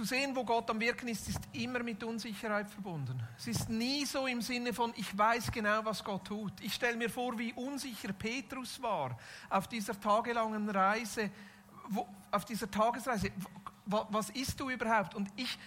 Zu 0.00 0.06
sehen, 0.06 0.34
wo 0.34 0.44
Gott 0.44 0.70
am 0.70 0.80
Wirken 0.80 1.08
ist, 1.08 1.28
ist 1.28 1.40
immer 1.52 1.82
mit 1.82 2.02
Unsicherheit 2.02 2.70
verbunden. 2.70 3.22
Es 3.36 3.46
ist 3.46 3.68
nie 3.68 4.06
so 4.06 4.26
im 4.26 4.40
Sinne 4.40 4.72
von, 4.72 4.94
ich 4.96 5.16
weiß 5.16 5.52
genau, 5.52 5.84
was 5.84 6.02
Gott 6.02 6.26
tut. 6.26 6.54
Ich 6.62 6.72
stelle 6.72 6.96
mir 6.96 7.10
vor, 7.10 7.38
wie 7.38 7.52
unsicher 7.52 8.14
Petrus 8.14 8.80
war 8.80 9.18
auf 9.50 9.68
dieser 9.68 10.00
tagelangen 10.00 10.70
Reise, 10.70 11.30
wo, 11.90 12.08
auf 12.30 12.46
dieser 12.46 12.70
Tagesreise. 12.70 13.30
Was 13.84 14.30
ist 14.30 14.58
du 14.58 14.70
überhaupt? 14.70 15.14
Und 15.14 15.28
ich 15.36 15.58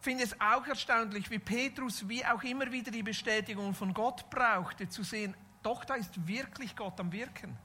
finde 0.00 0.24
es 0.24 0.38
auch 0.38 0.66
erstaunlich, 0.66 1.30
wie 1.30 1.38
Petrus 1.38 2.06
wie 2.06 2.22
auch 2.26 2.42
immer 2.42 2.70
wieder 2.70 2.90
die 2.90 3.02
Bestätigung 3.02 3.72
von 3.72 3.94
Gott 3.94 4.28
brauchte, 4.28 4.90
zu 4.90 5.02
sehen, 5.02 5.34
doch, 5.62 5.86
da 5.86 5.94
ist 5.94 6.26
wirklich 6.26 6.76
Gott 6.76 7.00
am 7.00 7.10
Wirken 7.10 7.56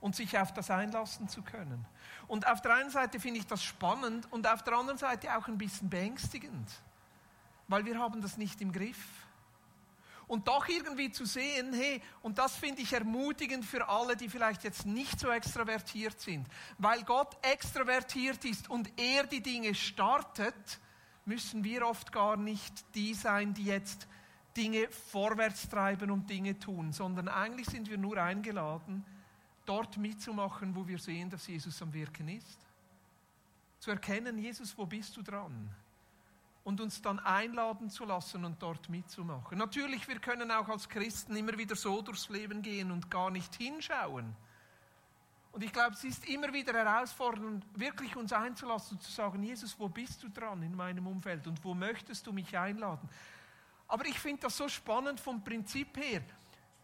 und 0.00 0.16
sich 0.16 0.38
auf 0.38 0.52
das 0.52 0.70
einlassen 0.70 1.28
zu 1.28 1.42
können. 1.42 1.84
Und 2.26 2.46
auf 2.46 2.62
der 2.62 2.74
einen 2.74 2.90
Seite 2.90 3.20
finde 3.20 3.40
ich 3.40 3.46
das 3.46 3.62
spannend 3.62 4.26
und 4.30 4.46
auf 4.46 4.62
der 4.62 4.74
anderen 4.74 4.98
Seite 4.98 5.36
auch 5.36 5.48
ein 5.48 5.58
bisschen 5.58 5.90
beängstigend, 5.90 6.68
weil 7.68 7.84
wir 7.84 7.98
haben 7.98 8.22
das 8.22 8.36
nicht 8.36 8.60
im 8.60 8.72
Griff. 8.72 8.98
Und 10.26 10.46
doch 10.46 10.68
irgendwie 10.68 11.10
zu 11.10 11.24
sehen, 11.24 11.72
hey, 11.72 12.00
und 12.22 12.38
das 12.38 12.54
finde 12.54 12.82
ich 12.82 12.92
ermutigend 12.92 13.64
für 13.64 13.88
alle, 13.88 14.16
die 14.16 14.28
vielleicht 14.28 14.62
jetzt 14.62 14.86
nicht 14.86 15.18
so 15.18 15.28
extravertiert 15.28 16.20
sind, 16.20 16.46
weil 16.78 17.02
Gott 17.02 17.36
extravertiert 17.42 18.44
ist 18.44 18.70
und 18.70 18.88
er 18.96 19.26
die 19.26 19.42
Dinge 19.42 19.74
startet, 19.74 20.78
müssen 21.24 21.64
wir 21.64 21.84
oft 21.84 22.12
gar 22.12 22.36
nicht 22.36 22.72
die 22.94 23.12
sein, 23.12 23.54
die 23.54 23.64
jetzt 23.64 24.06
Dinge 24.56 24.88
vorwärts 25.10 25.68
treiben 25.68 26.12
und 26.12 26.30
Dinge 26.30 26.58
tun, 26.58 26.92
sondern 26.92 27.28
eigentlich 27.28 27.66
sind 27.66 27.90
wir 27.90 27.98
nur 27.98 28.16
eingeladen, 28.16 29.04
dort 29.70 29.96
mitzumachen, 29.98 30.74
wo 30.74 30.84
wir 30.86 30.98
sehen, 30.98 31.30
dass 31.30 31.46
Jesus 31.46 31.80
am 31.80 31.92
Wirken 31.94 32.28
ist. 32.28 32.58
Zu 33.78 33.92
erkennen, 33.92 34.36
Jesus, 34.36 34.76
wo 34.76 34.84
bist 34.84 35.16
du 35.16 35.22
dran? 35.22 35.70
Und 36.64 36.80
uns 36.80 37.00
dann 37.00 37.20
einladen 37.20 37.88
zu 37.88 38.04
lassen 38.04 38.44
und 38.44 38.60
dort 38.60 38.88
mitzumachen. 38.88 39.56
Natürlich, 39.56 40.08
wir 40.08 40.18
können 40.18 40.50
auch 40.50 40.68
als 40.68 40.88
Christen 40.88 41.36
immer 41.36 41.56
wieder 41.56 41.76
so 41.76 42.02
durchs 42.02 42.28
Leben 42.28 42.62
gehen 42.62 42.90
und 42.90 43.10
gar 43.10 43.30
nicht 43.30 43.54
hinschauen. 43.54 44.34
Und 45.52 45.62
ich 45.62 45.72
glaube, 45.72 45.94
es 45.94 46.02
ist 46.02 46.28
immer 46.28 46.52
wieder 46.52 46.72
herausfordernd, 46.72 47.64
wirklich 47.78 48.16
uns 48.16 48.32
einzulassen 48.32 48.96
und 48.96 49.02
zu 49.04 49.12
sagen, 49.12 49.42
Jesus, 49.42 49.78
wo 49.78 49.88
bist 49.88 50.20
du 50.22 50.28
dran 50.28 50.62
in 50.64 50.74
meinem 50.74 51.06
Umfeld 51.06 51.46
und 51.46 51.64
wo 51.64 51.74
möchtest 51.74 52.26
du 52.26 52.32
mich 52.32 52.58
einladen? 52.58 53.08
Aber 53.86 54.04
ich 54.04 54.18
finde 54.18 54.42
das 54.42 54.56
so 54.56 54.68
spannend 54.68 55.20
vom 55.20 55.42
Prinzip 55.42 55.96
her. 55.96 56.22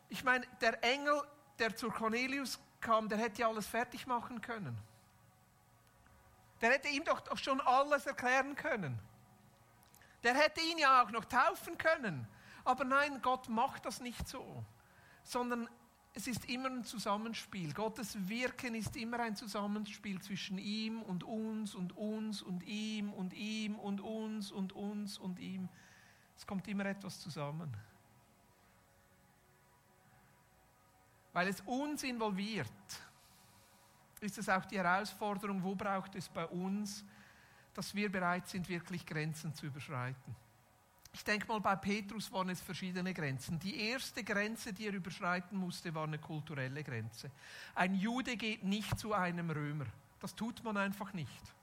Ich 0.08 0.22
meine, 0.22 0.46
der 0.60 0.82
Engel, 0.84 1.20
der 1.58 1.74
zu 1.76 1.88
Cornelius 1.88 2.58
kam, 2.80 3.08
der 3.08 3.18
hätte 3.18 3.42
ja 3.42 3.48
alles 3.48 3.66
fertig 3.66 4.06
machen 4.06 4.40
können. 4.40 4.76
Der 6.60 6.70
hätte 6.70 6.88
ihm 6.88 7.04
doch 7.04 7.36
schon 7.36 7.60
alles 7.60 8.06
erklären 8.06 8.54
können. 8.54 8.98
Der 10.22 10.34
hätte 10.34 10.60
ihn 10.60 10.78
ja 10.78 11.02
auch 11.02 11.10
noch 11.10 11.24
taufen 11.24 11.76
können. 11.78 12.26
Aber 12.64 12.84
nein, 12.84 13.20
Gott 13.22 13.48
macht 13.48 13.84
das 13.84 14.00
nicht 14.00 14.26
so, 14.26 14.64
sondern 15.22 15.68
es 16.14 16.26
ist 16.26 16.48
immer 16.48 16.70
ein 16.70 16.82
Zusammenspiel. 16.82 17.74
Gottes 17.74 18.16
Wirken 18.28 18.74
ist 18.74 18.96
immer 18.96 19.20
ein 19.20 19.36
Zusammenspiel 19.36 20.20
zwischen 20.22 20.56
ihm 20.56 21.02
und 21.02 21.22
uns 21.24 21.74
und 21.74 21.94
uns 21.96 22.40
und 22.40 22.62
ihm 22.62 23.12
und 23.12 23.34
ihm 23.34 23.76
und 23.76 24.00
uns 24.00 24.50
und 24.50 24.72
uns 24.72 25.18
und 25.18 25.38
ihm. 25.38 25.68
Es 26.34 26.46
kommt 26.46 26.66
immer 26.68 26.86
etwas 26.86 27.20
zusammen. 27.20 27.76
Weil 31.36 31.48
es 31.48 31.60
uns 31.66 32.02
involviert, 32.02 32.66
ist 34.20 34.38
es 34.38 34.48
auch 34.48 34.64
die 34.64 34.78
Herausforderung, 34.78 35.62
wo 35.62 35.74
braucht 35.74 36.14
es 36.14 36.30
bei 36.30 36.46
uns, 36.46 37.04
dass 37.74 37.94
wir 37.94 38.10
bereit 38.10 38.48
sind, 38.48 38.66
wirklich 38.70 39.04
Grenzen 39.04 39.52
zu 39.52 39.66
überschreiten. 39.66 40.34
Ich 41.12 41.22
denke 41.22 41.46
mal, 41.46 41.60
bei 41.60 41.76
Petrus 41.76 42.32
waren 42.32 42.48
es 42.48 42.62
verschiedene 42.62 43.12
Grenzen. 43.12 43.58
Die 43.58 43.78
erste 43.90 44.24
Grenze, 44.24 44.72
die 44.72 44.86
er 44.86 44.94
überschreiten 44.94 45.58
musste, 45.58 45.94
war 45.94 46.04
eine 46.04 46.18
kulturelle 46.18 46.82
Grenze. 46.82 47.30
Ein 47.74 47.96
Jude 47.96 48.38
geht 48.38 48.64
nicht 48.64 48.98
zu 48.98 49.12
einem 49.12 49.50
Römer. 49.50 49.84
Das 50.20 50.34
tut 50.34 50.64
man 50.64 50.78
einfach 50.78 51.12
nicht. 51.12 51.54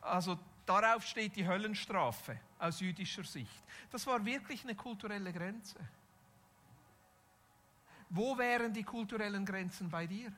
Also 0.00 0.38
darauf 0.64 1.04
steht 1.04 1.36
die 1.36 1.46
Höllenstrafe 1.46 2.40
aus 2.58 2.80
jüdischer 2.80 3.24
Sicht. 3.24 3.62
Das 3.90 4.06
war 4.06 4.24
wirklich 4.24 4.64
eine 4.64 4.74
kulturelle 4.74 5.34
Grenze. 5.34 5.86
Wo 8.08 8.38
wären 8.38 8.72
die 8.72 8.84
kulturellen 8.84 9.44
Grenzen 9.44 9.90
bei 9.90 10.06
dir? 10.06 10.32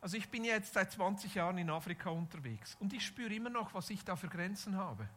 Also 0.00 0.16
ich 0.16 0.28
bin 0.28 0.44
jetzt 0.44 0.74
seit 0.74 0.92
20 0.92 1.34
Jahren 1.34 1.58
in 1.58 1.70
Afrika 1.70 2.10
unterwegs 2.10 2.76
und 2.78 2.92
ich 2.92 3.04
spüre 3.04 3.34
immer 3.34 3.50
noch, 3.50 3.74
was 3.74 3.90
ich 3.90 4.04
da 4.04 4.14
für 4.14 4.28
Grenzen 4.28 4.76
habe. 4.76 5.08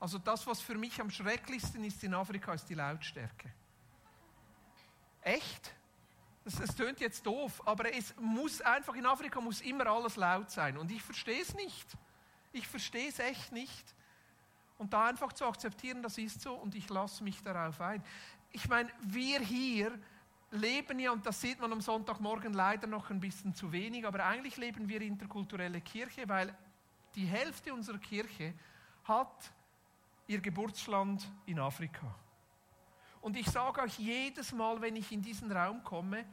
Also 0.00 0.18
das, 0.18 0.46
was 0.46 0.60
für 0.60 0.74
mich 0.74 1.00
am 1.00 1.10
schrecklichsten 1.10 1.84
ist 1.84 2.02
in 2.02 2.14
Afrika, 2.14 2.52
ist 2.52 2.68
die 2.68 2.74
Lautstärke. 2.74 3.50
Echt? 5.22 5.74
Das, 6.44 6.56
das 6.56 6.74
tönt 6.74 7.00
jetzt 7.00 7.24
doof, 7.24 7.62
aber 7.66 7.94
es 7.94 8.14
muss 8.20 8.60
einfach 8.60 8.94
in 8.94 9.06
Afrika 9.06 9.40
muss 9.40 9.60
immer 9.62 9.86
alles 9.86 10.16
laut 10.16 10.50
sein 10.50 10.76
und 10.76 10.90
ich 10.90 11.02
verstehe 11.02 11.40
es 11.40 11.54
nicht. 11.54 11.86
Ich 12.52 12.68
verstehe 12.68 13.08
es 13.08 13.18
echt 13.18 13.52
nicht. 13.52 13.94
Und 14.84 14.92
da 14.92 15.06
einfach 15.06 15.32
zu 15.32 15.46
akzeptieren, 15.46 16.02
das 16.02 16.18
ist 16.18 16.42
so 16.42 16.52
und 16.52 16.74
ich 16.74 16.90
lasse 16.90 17.24
mich 17.24 17.42
darauf 17.42 17.80
ein. 17.80 18.04
Ich 18.50 18.68
meine, 18.68 18.90
wir 19.00 19.40
hier 19.40 19.98
leben 20.50 20.98
ja, 20.98 21.10
und 21.10 21.24
das 21.24 21.40
sieht 21.40 21.58
man 21.58 21.72
am 21.72 21.80
Sonntagmorgen 21.80 22.52
leider 22.52 22.86
noch 22.86 23.08
ein 23.08 23.18
bisschen 23.18 23.54
zu 23.54 23.72
wenig, 23.72 24.06
aber 24.06 24.26
eigentlich 24.26 24.58
leben 24.58 24.86
wir 24.86 25.00
interkulturelle 25.00 25.80
Kirche, 25.80 26.28
weil 26.28 26.54
die 27.14 27.24
Hälfte 27.24 27.72
unserer 27.72 27.96
Kirche 27.96 28.52
hat 29.04 29.54
ihr 30.26 30.42
Geburtsland 30.42 31.26
in 31.46 31.58
Afrika. 31.58 32.14
Und 33.22 33.38
ich 33.38 33.46
sage 33.46 33.80
euch 33.80 33.98
jedes 33.98 34.52
Mal, 34.52 34.82
wenn 34.82 34.96
ich 34.96 35.10
in 35.12 35.22
diesen 35.22 35.50
Raum 35.50 35.82
komme, 35.82 36.26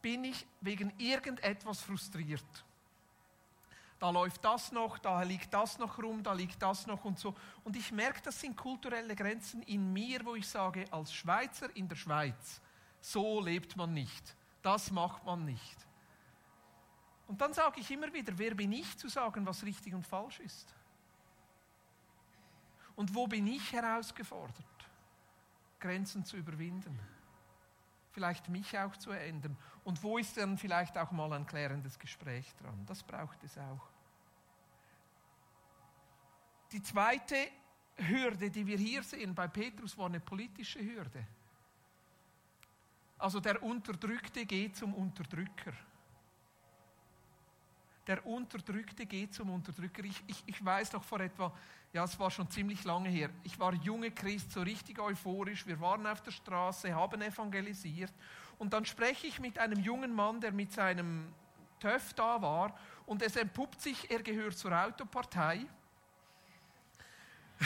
bin 0.00 0.24
ich 0.24 0.46
wegen 0.62 0.94
irgendetwas 0.96 1.82
frustriert 1.82 2.64
da 3.98 4.10
läuft 4.10 4.44
das 4.44 4.70
noch, 4.70 4.98
da 4.98 5.22
liegt 5.22 5.52
das 5.52 5.78
noch 5.78 5.98
rum, 5.98 6.22
da 6.22 6.32
liegt 6.32 6.62
das 6.62 6.86
noch 6.86 7.04
und 7.04 7.18
so. 7.18 7.34
Und 7.64 7.76
ich 7.76 7.90
merke, 7.90 8.20
das 8.22 8.40
sind 8.40 8.56
kulturelle 8.56 9.16
Grenzen 9.16 9.62
in 9.62 9.92
mir, 9.92 10.24
wo 10.24 10.36
ich 10.36 10.46
sage, 10.46 10.84
als 10.90 11.12
Schweizer 11.12 11.74
in 11.74 11.88
der 11.88 11.96
Schweiz, 11.96 12.60
so 13.00 13.40
lebt 13.40 13.76
man 13.76 13.92
nicht, 13.92 14.36
das 14.62 14.90
macht 14.90 15.24
man 15.24 15.44
nicht. 15.44 15.76
Und 17.26 17.40
dann 17.40 17.52
sage 17.52 17.80
ich 17.80 17.90
immer 17.90 18.12
wieder, 18.12 18.32
wer 18.38 18.54
bin 18.54 18.72
ich 18.72 18.96
zu 18.96 19.08
sagen, 19.08 19.44
was 19.44 19.64
richtig 19.64 19.92
und 19.94 20.06
falsch 20.06 20.40
ist? 20.40 20.74
Und 22.96 23.14
wo 23.14 23.26
bin 23.26 23.46
ich 23.46 23.72
herausgefordert, 23.72 24.64
Grenzen 25.78 26.24
zu 26.24 26.36
überwinden? 26.36 26.98
Vielleicht 28.18 28.48
mich 28.48 28.76
auch 28.76 28.96
zu 28.96 29.12
ändern. 29.12 29.56
Und 29.84 30.02
wo 30.02 30.18
ist 30.18 30.36
dann 30.36 30.58
vielleicht 30.58 30.98
auch 30.98 31.12
mal 31.12 31.32
ein 31.34 31.46
klärendes 31.46 31.96
Gespräch 32.00 32.52
dran? 32.56 32.84
Das 32.84 33.00
braucht 33.04 33.44
es 33.44 33.56
auch. 33.56 33.86
Die 36.72 36.82
zweite 36.82 37.36
Hürde, 37.94 38.50
die 38.50 38.66
wir 38.66 38.76
hier 38.76 39.04
sehen 39.04 39.36
bei 39.36 39.46
Petrus, 39.46 39.96
war 39.96 40.06
eine 40.06 40.18
politische 40.18 40.80
Hürde. 40.80 41.24
Also 43.18 43.38
der 43.38 43.62
Unterdrückte 43.62 44.44
geht 44.44 44.76
zum 44.76 44.94
Unterdrücker. 44.94 45.72
Der 48.08 48.26
Unterdrückte 48.26 49.06
geht 49.06 49.32
zum 49.32 49.50
Unterdrücker. 49.50 50.02
Ich, 50.02 50.24
ich, 50.26 50.42
ich 50.44 50.64
weiß 50.64 50.92
noch 50.92 51.04
vor 51.04 51.20
etwa, 51.20 51.56
ja, 51.92 52.04
es 52.04 52.18
war 52.18 52.30
schon 52.30 52.50
ziemlich 52.50 52.84
lange 52.84 53.08
her. 53.08 53.30
Ich 53.44 53.58
war 53.58 53.72
junge 53.72 54.10
Christ, 54.10 54.52
so 54.52 54.60
richtig 54.60 54.98
euphorisch. 54.98 55.66
Wir 55.66 55.80
waren 55.80 56.06
auf 56.06 56.22
der 56.22 56.32
Straße, 56.32 56.94
haben 56.94 57.22
evangelisiert. 57.22 58.12
Und 58.58 58.72
dann 58.72 58.84
spreche 58.84 59.26
ich 59.26 59.40
mit 59.40 59.58
einem 59.58 59.80
jungen 59.80 60.12
Mann, 60.12 60.40
der 60.40 60.52
mit 60.52 60.72
seinem 60.72 61.32
TÜV 61.80 62.12
da 62.14 62.42
war. 62.42 62.78
Und 63.06 63.22
es 63.22 63.36
entpuppt 63.36 63.80
sich, 63.80 64.10
er 64.10 64.22
gehört 64.22 64.58
zur 64.58 64.72
Autopartei. 64.72 65.64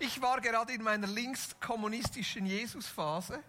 ich 0.00 0.20
war 0.20 0.40
gerade 0.40 0.72
in 0.72 0.82
meiner 0.82 1.06
linkskommunistischen 1.06 2.46
Jesusphase. 2.46 3.42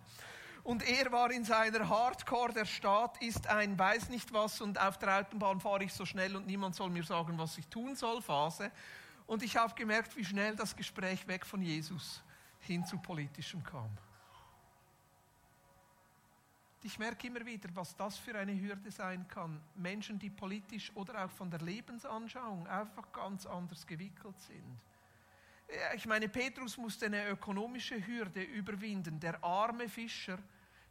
Und 0.64 0.88
er 0.88 1.12
war 1.12 1.32
in 1.32 1.44
seiner 1.44 1.90
Hardcore, 1.90 2.54
der 2.54 2.66
Staat 2.66 3.22
ist 3.22 3.48
ein 3.48 3.78
weiß 3.78 4.08
nicht 4.10 4.32
was 4.32 4.62
und 4.62 4.80
auf 4.80 4.98
der 4.98 5.20
Autobahn 5.20 5.60
fahre 5.60 5.84
ich 5.84 5.94
so 5.94 6.06
schnell 6.06 6.38
und 6.38 6.48
niemand 6.48 6.76
soll 6.76 6.90
mir 6.90 7.04
sagen, 7.04 7.38
was 7.38 7.58
ich 7.58 7.68
tun 7.68 7.98
soll, 7.98 8.22
Phase. 8.22 8.72
Und 9.26 9.44
ich 9.44 9.56
habe 9.56 9.74
gemerkt, 9.74 10.16
wie 10.16 10.26
schnell 10.26 10.56
das 10.56 10.76
Gespräch 10.76 11.28
weg 11.28 11.46
von 11.46 11.62
Jesus 11.62 12.22
hin 12.60 12.86
zu 12.86 12.98
politischem 12.98 13.64
kam. 13.64 13.90
Ich 16.86 17.00
merke 17.00 17.28
immer 17.28 17.46
wieder, 17.46 17.70
was 17.74 17.96
das 17.96 18.18
für 18.18 18.38
eine 18.38 18.60
Hürde 18.60 18.92
sein 18.92 19.26
kann. 19.30 19.62
Menschen, 19.76 20.20
die 20.20 20.30
politisch 20.30 20.92
oder 20.96 21.24
auch 21.24 21.32
von 21.32 21.50
der 21.50 21.62
Lebensanschauung 21.62 22.68
einfach 22.68 23.10
ganz 23.14 23.46
anders 23.46 23.88
gewickelt 23.88 24.40
sind. 24.42 24.80
Ich 25.96 26.06
meine, 26.06 26.28
Petrus 26.28 26.78
musste 26.78 27.06
eine 27.06 27.30
ökonomische 27.30 28.06
Hürde 28.06 28.44
überwinden. 28.44 29.18
Der 29.20 29.42
arme 29.42 29.88
Fischer, 29.88 30.38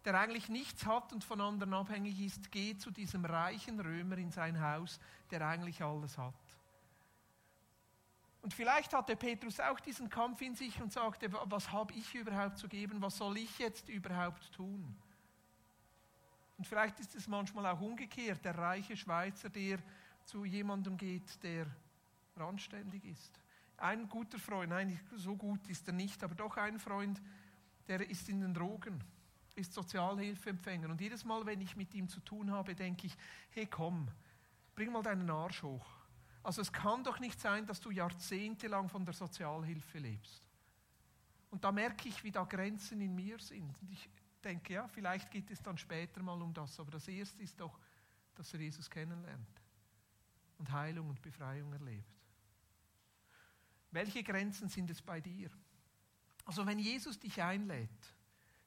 der 0.05 0.19
eigentlich 0.19 0.49
nichts 0.49 0.87
hat 0.87 1.13
und 1.13 1.23
von 1.23 1.43
anderen 1.43 1.75
abhängig 1.75 2.19
ist, 2.21 2.51
geht 2.51 2.81
zu 2.81 2.91
diesem 2.91 3.27
reichen 3.27 3.79
Römer 3.79 4.17
in 4.17 4.31
sein 4.31 4.61
Haus, 4.61 4.99
der 5.31 5.47
eigentlich 5.47 5.83
alles 5.83 6.17
hat. 6.17 6.35
Und 8.43 8.53
vielleicht 8.53 8.93
hatte 8.93 9.15
Petrus 9.15 9.61
auch 9.61 9.79
diesen 9.79 10.11
Kampf 10.11 10.41
in 10.43 10.57
sich 10.57 10.81
und 10.83 10.93
sagte, 10.93 11.33
was 11.33 11.71
habe 11.71 11.95
ich 11.95 12.13
überhaupt 12.15 12.59
zu 12.59 12.69
geben, 12.69 13.01
was 13.01 13.17
soll 13.17 13.39
ich 13.39 13.59
jetzt 13.59 13.89
überhaupt 13.89 14.53
tun? 14.53 14.97
Und 16.59 16.67
vielleicht 16.67 16.99
ist 17.01 17.15
es 17.15 17.29
manchmal 17.29 17.67
auch 17.67 17.81
umgekehrt, 17.81 18.45
der 18.45 18.59
reiche 18.59 18.97
Schweizer, 18.97 19.49
der 19.49 19.79
zu 20.25 20.45
jemandem 20.45 20.97
geht, 20.97 21.43
der 21.43 21.67
randständig 22.37 23.05
ist. 23.05 23.41
Ein 23.77 24.09
guter 24.09 24.39
Freund, 24.39 24.71
nein, 24.71 25.01
so 25.17 25.37
gut 25.37 25.67
ist 25.69 25.87
er 25.87 25.93
nicht, 25.93 26.23
aber 26.23 26.35
doch 26.35 26.57
ein 26.57 26.79
Freund, 26.79 27.21
der 27.89 28.09
ist 28.09 28.29
in 28.29 28.41
den 28.41 28.55
Drogen, 28.55 29.03
ist 29.55 29.73
Sozialhilfeempfänger. 29.73 30.89
Und 30.89 31.01
jedes 31.01 31.25
Mal, 31.25 31.45
wenn 31.47 31.61
ich 31.61 31.77
mit 31.77 31.95
ihm 31.95 32.09
zu 32.09 32.21
tun 32.21 32.51
habe, 32.51 32.75
denke 32.75 33.07
ich, 33.07 33.17
hey 33.51 33.67
komm, 33.67 34.09
bring 34.75 34.93
mal 34.93 35.03
deinen 35.03 35.29
Arsch 35.31 35.63
hoch. 35.63 35.87
Also 36.43 36.61
es 36.61 36.73
kann 36.73 37.05
doch 37.05 37.21
nicht 37.21 37.41
sein, 37.41 37.67
dass 37.67 37.81
du 37.81 37.91
jahrzehntelang 37.91 38.89
von 38.89 39.05
der 39.05 39.15
Sozialhilfe 39.15 39.99
lebst. 39.99 40.49
Und 41.51 41.65
da 41.65 41.71
merke 41.71 42.09
ich, 42.09 42.25
wie 42.25 42.33
da 42.33 42.45
Grenzen 42.45 43.01
in 43.01 43.15
mir 43.15 43.39
sind. 43.39 43.81
Und 43.81 43.91
ich 43.93 44.09
denke, 44.43 44.75
ja, 44.75 44.89
vielleicht 44.89 45.31
geht 45.31 45.51
es 45.51 45.63
dann 45.63 45.79
später 45.79 46.23
mal 46.23 46.41
um 46.41 46.53
das, 46.53 46.81
aber 46.81 46.91
das 46.91 47.07
Erste 47.07 47.43
ist 47.43 47.61
doch, 47.61 47.79
dass 48.35 48.53
er 48.55 48.61
Jesus 48.61 48.91
kennenlernt 48.91 49.63
und 50.59 50.73
Heilung 50.73 51.11
und 51.11 51.21
Befreiung 51.21 51.73
erlebt. 51.73 52.07
Welche 53.91 54.23
Grenzen 54.23 54.69
sind 54.69 54.91
es 54.91 55.03
bei 55.03 55.21
dir? 55.21 55.51
Also 56.45 56.67
wenn 56.67 56.79
Jesus 56.79 57.19
dich 57.19 57.41
einlädt, 57.43 57.91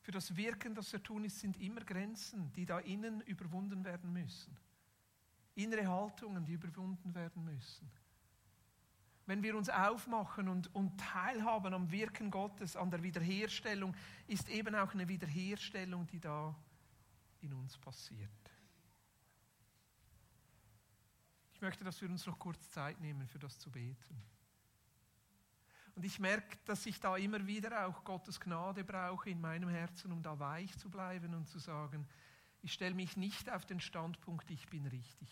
für 0.02 0.12
das 0.12 0.36
Wirken, 0.36 0.76
das 0.76 0.94
er 0.94 1.02
tun 1.02 1.26
ist, 1.26 1.40
sind 1.40 1.60
immer 1.60 1.82
Grenzen, 1.82 2.54
die 2.54 2.66
da 2.66 2.78
innen 2.80 3.22
überwunden 3.22 3.84
werden 3.84 4.14
müssen. 4.14 4.56
Innere 5.56 5.88
Haltungen, 5.88 6.46
die 6.46 6.54
überwunden 6.54 7.15
werden 7.15 7.44
müssen. 7.44 7.89
Wenn 9.26 9.41
wir 9.41 9.58
uns 9.58 9.70
aufmachen 9.70 10.48
und, 10.48 10.74
und 10.76 11.00
teilhaben 11.00 11.74
am 11.74 11.89
Wirken 11.89 12.30
Gottes, 12.30 12.76
an 12.76 12.91
der 12.91 13.02
Wiederherstellung, 13.02 13.96
ist 14.28 14.50
eben 14.50 14.76
auch 14.76 14.94
eine 14.94 15.08
Wiederherstellung, 15.08 16.06
die 16.08 16.20
da 16.20 16.56
in 17.41 17.54
uns 17.54 17.78
passiert. 17.78 18.30
Ich 21.54 21.62
möchte, 21.62 21.84
dass 21.84 22.02
wir 22.02 22.10
uns 22.10 22.26
noch 22.26 22.38
kurz 22.38 22.70
Zeit 22.72 23.00
nehmen, 23.00 23.28
für 23.28 23.39
das 23.39 23.58
zu 23.58 23.72
beten. 23.72 24.22
Und 25.96 26.04
ich 26.04 26.20
merke, 26.20 26.58
dass 26.65 26.86
ich 26.86 27.00
da 27.00 27.15
immer 27.15 27.48
wieder 27.48 27.88
auch 27.88 28.04
Gottes 28.04 28.39
Gnade 28.39 28.84
brauche 28.84 29.30
in 29.30 29.39
meinem 29.39 29.70
Herzen, 29.70 30.12
um 30.12 30.22
da 30.22 30.38
weich 30.38 30.78
zu 30.78 30.89
bleiben 30.89 31.34
und 31.34 31.48
zu 31.48 31.58
sagen, 31.58 32.06
ich 32.65 32.73
stelle 32.73 32.95
mich 32.95 33.15
nicht 33.15 33.51
auf 33.51 33.63
den 33.67 33.80
Standpunkt, 33.80 34.49
ich 34.49 34.67
bin 34.69 34.88
richtig. 34.88 35.30